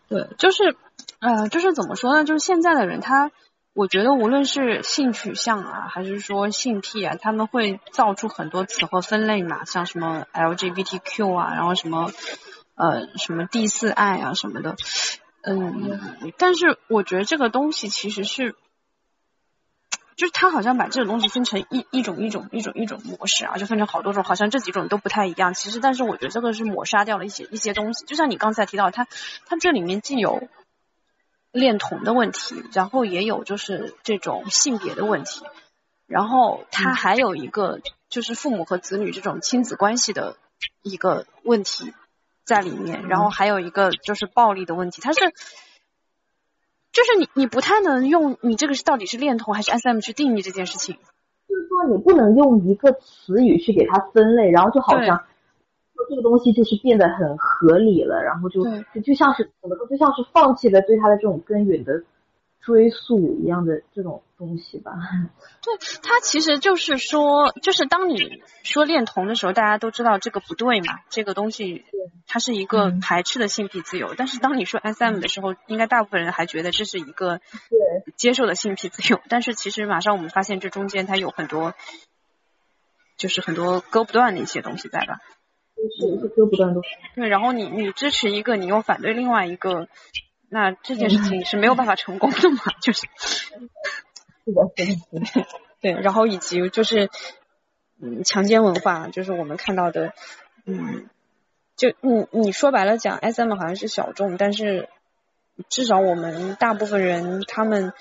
[0.08, 0.76] 对，就是，
[1.20, 2.24] 呃，就是怎么说呢？
[2.24, 3.30] 就是现在的人他，
[3.74, 12.10] 我觉得无论是性取向啊，还是说性癖啊，他们会造出很多词和分类嘛，像什么 LGBTQ 啊，然后什么，
[12.76, 14.76] 呃，什么第四爱啊什么的，
[15.42, 18.54] 嗯，但是我觉得这个东西其实是。
[20.20, 25.54] 就是他好像把这个东西分成一一种一种一种一种模式啊，就分成好多种，好像这几种都不太一样。
[25.54, 28.04] 其实，但是我觉得这个是抹杀掉了一些一些东西。
[28.04, 29.06] 就像你刚才提到，他
[29.46, 30.46] 他这里面既有
[31.52, 35.40] 恋童的问题，然后也有就是这种性别的问题，
[36.06, 40.36] 然后他还有一个就是父母和子女这种亲子关系的
[40.82, 41.94] 一个问题
[42.44, 45.32] 在里面，然后还有一个就是暴力的问题，它是。
[46.92, 50.96] 就是你，你不太能用你这个是到底是恋童还是 SM 去定义这件事情。
[51.48, 55.16] 就是说，你不能用一个词语去给它分类，然后就好像
[55.94, 58.64] 说这个东西就是变得很合理了，然后就
[58.94, 62.02] 就就像是怎么说，就像是放弃了对它的这种根源的
[62.62, 64.92] 追溯一样的这种东西吧。
[65.62, 71.84] 对，它其实就是说，就是当你说恋童的时候，大家都知道这个不对嘛，这个东西
[72.26, 74.14] 它是一个嗯排斥的性癖自由。
[74.16, 79.20] 但是当你说 SM 的时候，应该大部分人还觉得这是一个对，接受的性癖自由。
[79.28, 81.74] 但是其实马上我们发现这中间它有很多，
[83.16, 85.18] 就是很多割不断的一些东西在吧？
[85.76, 86.80] 就是是割不断的。
[87.14, 89.88] 对，然后你你支持一个，你又反对另外一个，
[90.50, 92.58] 那这件事情是没有办法成功的嘛？
[92.82, 93.06] 就是。
[94.44, 94.84] 是的，是
[95.18, 95.46] 的，是的。
[95.80, 97.08] 对，然后以及就是，
[98.02, 100.12] 嗯，强奸文化，就是我们看到的，
[100.66, 101.08] 嗯，
[101.76, 104.88] 就你你说白了讲，SM 好像是小众，但是
[105.68, 107.92] 至少我们大部分人他们，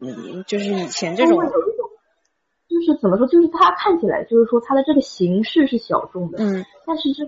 [0.00, 1.38] 嗯，就是以前这种
[2.68, 7.24] 就是怎么说，就是它看起来就是说它的这个形式是小众的，嗯但是这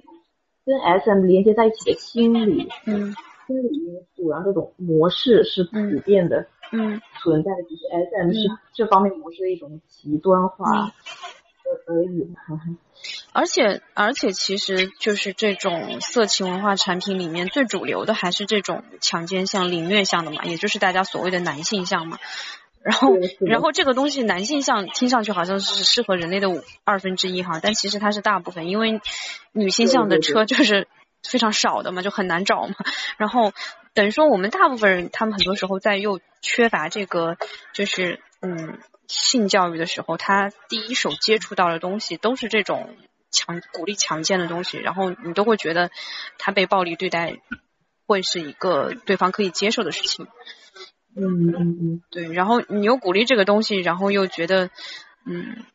[0.64, 3.14] 跟 SM 连接在一起的心理，嗯
[3.46, 10.92] 心理因素，然后这种模式是普遍的，嗯，存在的，只是 SM 是这方面模式的一种极端化
[11.86, 12.28] 而已。
[13.32, 22.18] 而且而且，其实就是这种色情文化产品里面最主流的还是这种强奸向、凌虐向的嘛，也就是大家所谓的男性向嘛。
[22.82, 29.00] 然后然后这个东西男性向听上去好像是适合人类的五二分之一哈，但其实它是大部分，因为
[29.50, 30.86] 女性向的车就是
[31.22, 32.74] 非常少的嘛，就很难找嘛。
[33.16, 33.52] 然后
[33.94, 37.36] 等于说我们大部分人，他们很多时候在又缺乏这个
[37.72, 42.96] 就是嗯性教育的时候，他第一手接触到的东西都是这种。
[43.32, 45.90] 强鼓励强奸的东西，然后你都会觉得
[46.38, 47.36] 他被暴力对待
[48.06, 50.26] 会是一个对方可以接受的事情。
[51.14, 52.32] 嗯嗯嗯，对。
[52.32, 54.70] 然后你又鼓励这个东西，然后又觉得，
[55.26, 55.66] 嗯，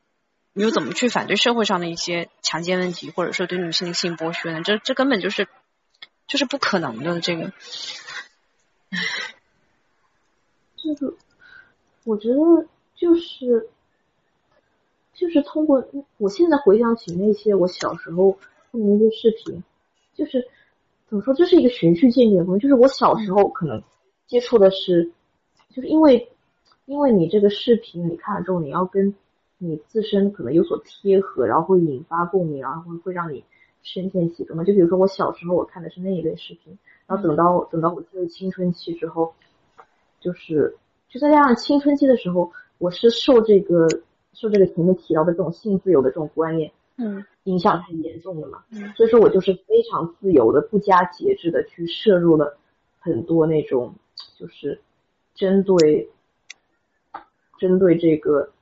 [0.53, 4.61] 你又怎么去反对社会上的一些强奸问题，或者说对女性的性剥削呢？
[4.63, 5.47] 这这根本就是
[6.27, 7.19] 就是不可能的。
[7.21, 7.51] 这个，
[10.77, 11.13] 这个，
[12.03, 13.69] 我觉得就是。
[15.13, 15.87] 就是通过
[16.17, 18.31] 我现在回想起那些我小时候
[18.71, 19.63] 看的那些视频，
[20.15, 20.47] 就是
[21.07, 22.61] 怎么说，这是一个循序渐进的东西。
[22.61, 23.83] 就是我小时候可能
[24.25, 25.11] 接触的是，
[25.69, 26.31] 就是因为
[26.87, 29.13] 因为你这个视频你看了之后，你要跟
[29.63, 33.43] 你自身可能有所贴合，然后会引发共鸣，然后会会让你
[33.83, 34.63] 深陷其中嘛。
[34.63, 39.33] 就比如说我小时候我看的是那一类视频，然后等到等到我进入青春期之后，
[40.19, 40.75] 就是
[41.09, 43.87] 就再加上青春期的时候，我是受这个。
[44.33, 52.57] 受这个前面提到的这种性自由的这种观念，嗯，影响很严重的嘛，嗯，所以说我就是非常自由的、不加节制的去摄入了
[52.97, 53.93] 很多那种
[54.39, 54.79] 就是
[55.35, 56.09] 针对
[57.59, 58.53] 针对这个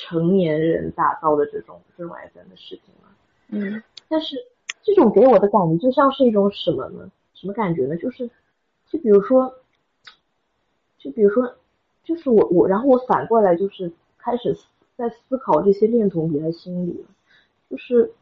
[0.00, 3.08] 成年人打造的这种这种 SM 的视频嘛，
[3.48, 4.36] 嗯，但是
[4.82, 7.10] 这种给我的感觉就像是一种什么呢？
[7.34, 7.96] 什么感觉呢？
[7.96, 8.30] 就是
[8.88, 9.52] 就比如说，
[10.98, 11.56] 就比如说，
[12.04, 14.56] 就是我我然后我反过来就是开始。
[14.98, 17.06] 在思考这些恋童癖的心理，
[17.70, 18.12] 就是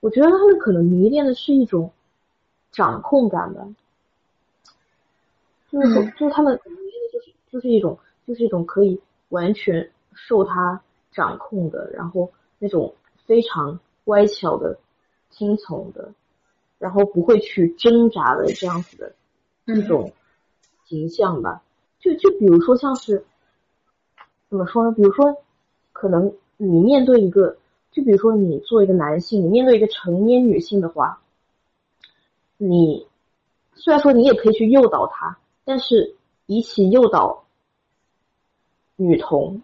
[0.00, 1.90] 我觉得他们可能迷恋的是一种
[2.70, 3.66] 掌控感吧，
[5.70, 9.00] 就是就是他们迷恋的就是就是一种就是一种可以
[9.30, 10.82] 完全受他
[11.12, 12.94] 掌控的，然后那种
[13.24, 14.78] 非常乖巧的、
[15.30, 16.12] 听从的，
[16.78, 19.14] 然后不会去挣扎的这样子的
[19.74, 20.12] 一种
[20.86, 21.62] 形象吧。
[22.00, 23.24] 就就比如说像是
[24.48, 24.92] 怎么说呢？
[24.92, 25.36] 比如说。
[25.94, 27.58] 可能你面对一个，
[27.92, 31.22] 就比如说你作为一个男性，你面对一个成年女性的话，
[32.56, 33.06] 你
[33.74, 37.44] 虽然说你也可以去诱导她，但是比起诱导
[38.96, 39.62] 女童，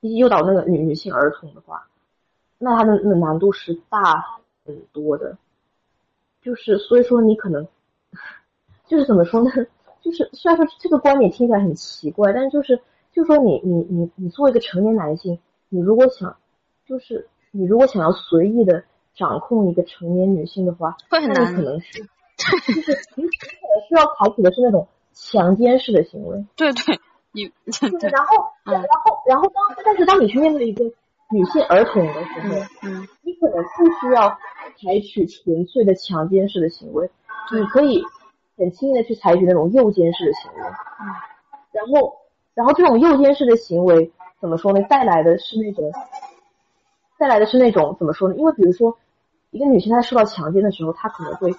[0.00, 1.86] 诱导那个女女性儿童的话，
[2.58, 4.24] 那它的那难度是大
[4.64, 5.36] 很多的。
[6.42, 7.68] 就是所以说你可能，
[8.86, 9.50] 就是怎么说呢？
[10.00, 12.80] 就是虽然说这个观点听起来很奇怪，但是就是
[13.12, 15.38] 就说你你你你作为一个成年男性。
[15.72, 16.36] 你如果想，
[16.84, 18.82] 就是你如果想要随意的
[19.14, 22.02] 掌控一个成年女性的话，会很难，可能是，
[22.66, 26.44] 就是你可能需要采取的是那种强奸式的行为。
[26.56, 27.00] 对对，
[27.32, 27.46] 你
[28.00, 30.84] 对，然后，然后，然后当，但是当你去面对一个
[31.30, 34.28] 女性儿童的时候，嗯，你可能不需要
[34.76, 37.08] 采取纯粹的强奸式的行为，
[37.52, 38.02] 你可以
[38.56, 40.60] 很轻易的去采取那种诱奸式的行为。
[41.00, 41.06] 嗯，
[41.72, 42.16] 然后，
[42.54, 44.12] 然后这种诱奸式的行为。
[44.40, 44.80] 怎么说呢？
[44.88, 45.92] 带来的是那种，
[47.18, 48.34] 带来的是那种怎么说呢？
[48.36, 48.96] 因为比如说，
[49.50, 51.52] 一个女性她受到强奸的时候，她可能会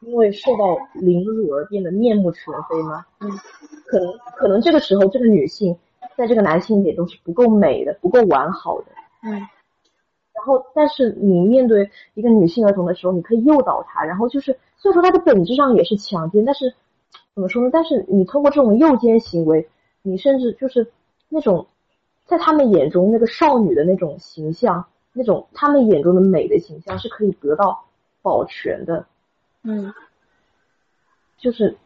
[0.00, 3.04] 因为受到凌辱而变得面目全非吗？
[3.20, 3.30] 嗯，
[3.86, 5.76] 可能可能这个时候这个女性
[6.16, 8.86] 在这个男性眼中是不够美的，不够完好的。
[9.22, 16.74] 嗯，然后但是你面对一个女性儿童的时候，你可以诱导她，然后就是虽然说她的本质上也是强奸，但是
[17.34, 17.70] 怎么说呢？
[17.72, 19.68] 但是你通过这种诱奸行为，
[20.02, 20.90] 你甚至就是。
[21.28, 21.66] 那种
[22.24, 27.84] 在他们眼中那个少女的那种形象，那种他们眼中的美的形象是可以得到
[28.22, 29.04] 保全的，
[29.68, 29.92] 嗯，
[31.36, 31.76] 就是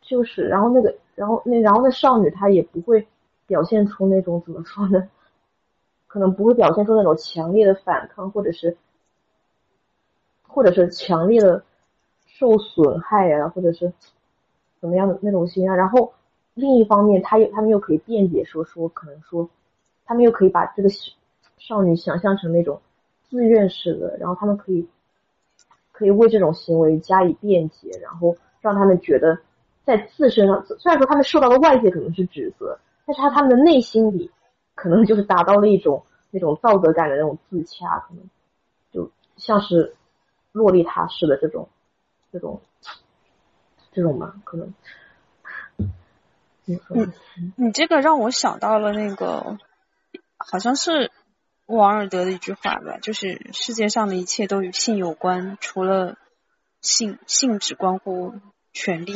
[0.00, 3.06] 就是，然后那个，然后那然后那少女她也不会
[3.46, 5.08] 表现出那种怎么说呢？
[6.08, 8.76] 可能不会表现出那种强烈的反抗，或者是
[10.42, 11.62] 或者是强烈的
[12.26, 13.92] 受损害呀，或者是
[14.80, 16.12] 怎么样的那种心啊，然后。
[16.54, 19.48] 另一方面，他又他们又可以辩解说说，可能说，
[20.04, 20.88] 他们又可以把这个
[21.56, 22.82] 少女想象成那种
[23.30, 24.86] 自愿式的，然后他们可以
[26.00, 29.38] 可以为这种行为加以辩解，然后让他们觉得
[29.84, 34.30] 在自身上，虽然说他们受到的外界可能是指责，但是他他们的内心里
[34.74, 38.24] 可能就是达到了一种那种道德感的那种自洽，可能
[38.90, 39.94] 就像是
[40.52, 41.68] 洛丽塔式的这种
[42.32, 42.62] 这种
[43.92, 44.72] 这种吧，可能。
[46.64, 46.78] 你
[47.56, 49.58] 你这个让我想到了那个，
[50.38, 51.10] 好像是
[51.76, 56.16] 王尔德的一句话吧，就是世界上的一切都与性有关，除了
[56.80, 58.34] 性，性只关乎
[58.72, 59.14] 权利。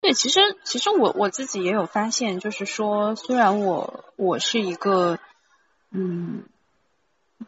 [0.00, 5.18] 对，其实其实我我自己也有发现，就是说，虽然我我是一个，
[5.90, 6.44] 嗯，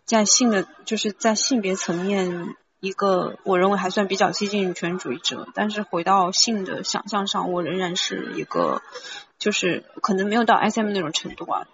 [0.05, 2.57] 在性的就是在性别层面。
[2.80, 8.82] 一个我认为还算比较激进女权主义者，但是回到性的想象上，我仍然是一个，
[9.38, 11.66] 就是可能没有到 SM 那种程度啊，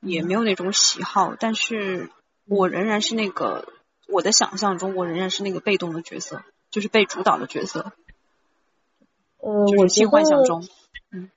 [0.00, 2.10] 也没有那种喜好，但是
[2.46, 3.66] 我仍然是那个
[4.08, 7.92] 我的想象中，我仍然是那个被动的角色，就是被主导的角色。
[9.40, 10.64] 呃，我性幻想中，
[11.12, 11.30] 嗯，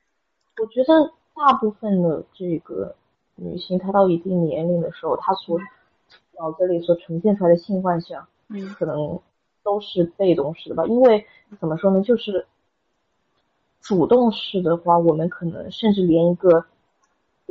[0.57, 2.95] 我觉得大部分的这个
[3.35, 5.59] 女性，她到一定年龄的时候，她所
[6.39, 8.27] 脑子里所呈现出来的性幻想。
[8.53, 9.21] 嗯，可能
[9.63, 11.25] 都是被动式的吧，因为
[11.59, 12.47] 怎么说呢，就是
[13.79, 16.65] 主动式的话，我们可能甚至连一个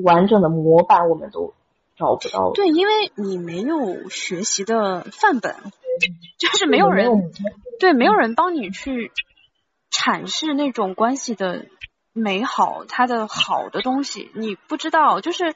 [0.02, 1.54] 完整的模板我们都
[1.96, 2.52] 找不到。
[2.52, 5.56] 对，因为你没有学习的范本，
[6.38, 7.32] 就是没有人
[7.78, 9.12] 对，没有人帮你去
[9.90, 11.66] 阐释那种关系的
[12.12, 15.54] 美好，它的好的东西，你不知道，就是。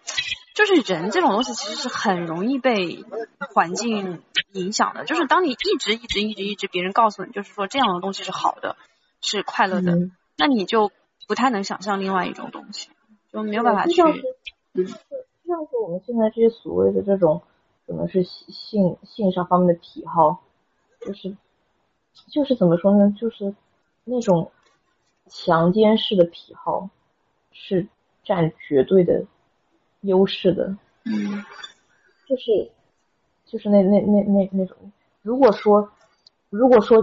[0.54, 3.04] 就是人这种东西其实是很容易被
[3.52, 4.22] 环境
[4.52, 5.04] 影响的。
[5.04, 8.76] 就是当你一直一直一直一直别人告诉你，就是说这样的东西是好的，
[9.20, 9.96] 是快乐的，
[10.36, 10.92] 那你就
[11.26, 12.88] 不太能想象另外一种东西，
[13.34, 14.00] 就没有办法去。
[14.72, 14.92] 嗯，就
[15.46, 17.42] 像是我们现在这些所谓的这种
[17.86, 20.42] 可能是性性上方面的癖好，
[21.00, 21.36] 就是
[22.28, 23.14] 就是怎么说呢？
[23.20, 23.54] 就是
[24.04, 24.50] 那种
[25.26, 26.88] 强奸式的癖好
[27.52, 27.88] 是
[28.22, 29.26] 占绝对的。
[30.06, 30.76] 优势的，
[31.06, 31.42] 嗯，
[32.28, 32.70] 就是
[33.46, 34.76] 就是那那那那那种，
[35.22, 35.90] 如果说
[36.50, 37.02] 如果说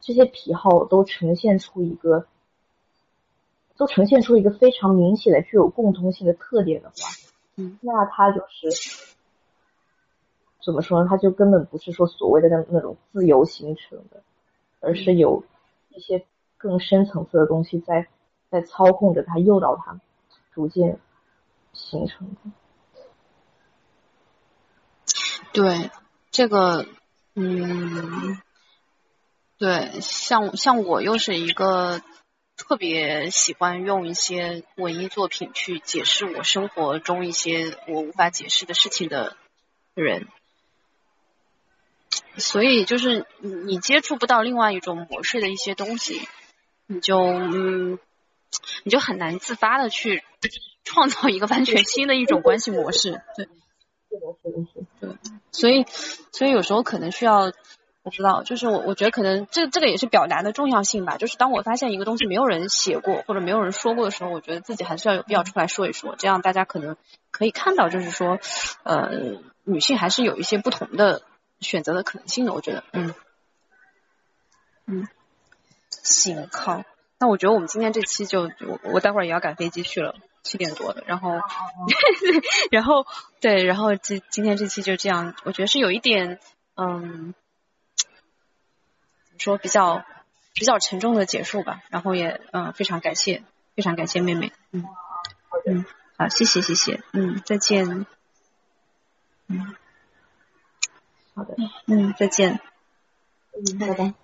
[0.00, 2.26] 这些癖好都呈现出一个，
[3.80, 6.94] 都呈现出一个非常明显的具有共通性的特点的话，
[7.56, 8.68] 嗯，那它就是
[10.62, 11.06] 怎么说呢？
[11.08, 14.22] 它就根本不是说所谓的那那种自由形成的，
[14.80, 15.44] 而是有
[15.88, 16.26] 一些
[16.58, 18.08] 更深层次的东西在
[18.50, 19.98] 在操控着它，诱导它
[20.52, 21.00] 逐渐。
[21.72, 22.50] 形成的，
[25.52, 25.92] 对
[26.32, 26.84] 这个，
[27.36, 28.40] 嗯，
[29.56, 32.02] 对，像像我又是一个
[32.60, 39.36] 特别喜欢用一些文艺作品去解释我生活中一些我无法解释的事情的
[39.94, 40.28] 人，
[42.36, 46.28] 所以就是你接触不到另外一种模式的一些东西，
[46.86, 47.98] 你就嗯，
[48.84, 50.22] 你就很难自发的去。
[50.82, 53.46] 创造一个完全新的一种关系模式，对，
[54.98, 55.10] 对，
[55.52, 55.84] 所以，
[56.32, 57.52] 所以有时候可能需要，我
[58.10, 61.16] 不知道，就是我我觉得可能这这个也是表达的重要性吧。
[61.16, 66.96] 就是当我发现一个东西没有人写过或者没有人说过的时候，我觉得自己还是要有必要出来说一说，这样大家可能
[67.30, 68.38] 可以看到，就是说，
[68.82, 69.10] 呃，
[69.64, 71.22] 女性还是有一些不同的
[71.60, 72.52] 选择的可能性的。
[72.52, 73.14] 我觉得，嗯，
[74.86, 75.08] 嗯，
[75.90, 76.82] 行，好，
[77.18, 80.14] 那我觉得我们今天这期就我我待会儿也要赶飞机去了。
[80.42, 81.32] 七点多的，然后，
[82.72, 83.04] 然后
[83.42, 86.40] 对，然后今今天这期就这样，我觉得是有一点，
[86.76, 87.34] 嗯，
[89.40, 90.04] 说比较
[90.54, 91.82] 比较沉重的结束吧。
[91.88, 93.42] 然后也嗯，非常感谢，
[93.74, 94.84] 非常感谢妹妹，嗯，
[95.66, 95.84] 嗯，
[96.16, 98.06] 好，谢谢谢谢，嗯，再见，
[99.48, 99.74] 嗯，
[101.34, 102.60] 好的，嗯，再见，
[103.52, 104.14] 嗯，拜拜。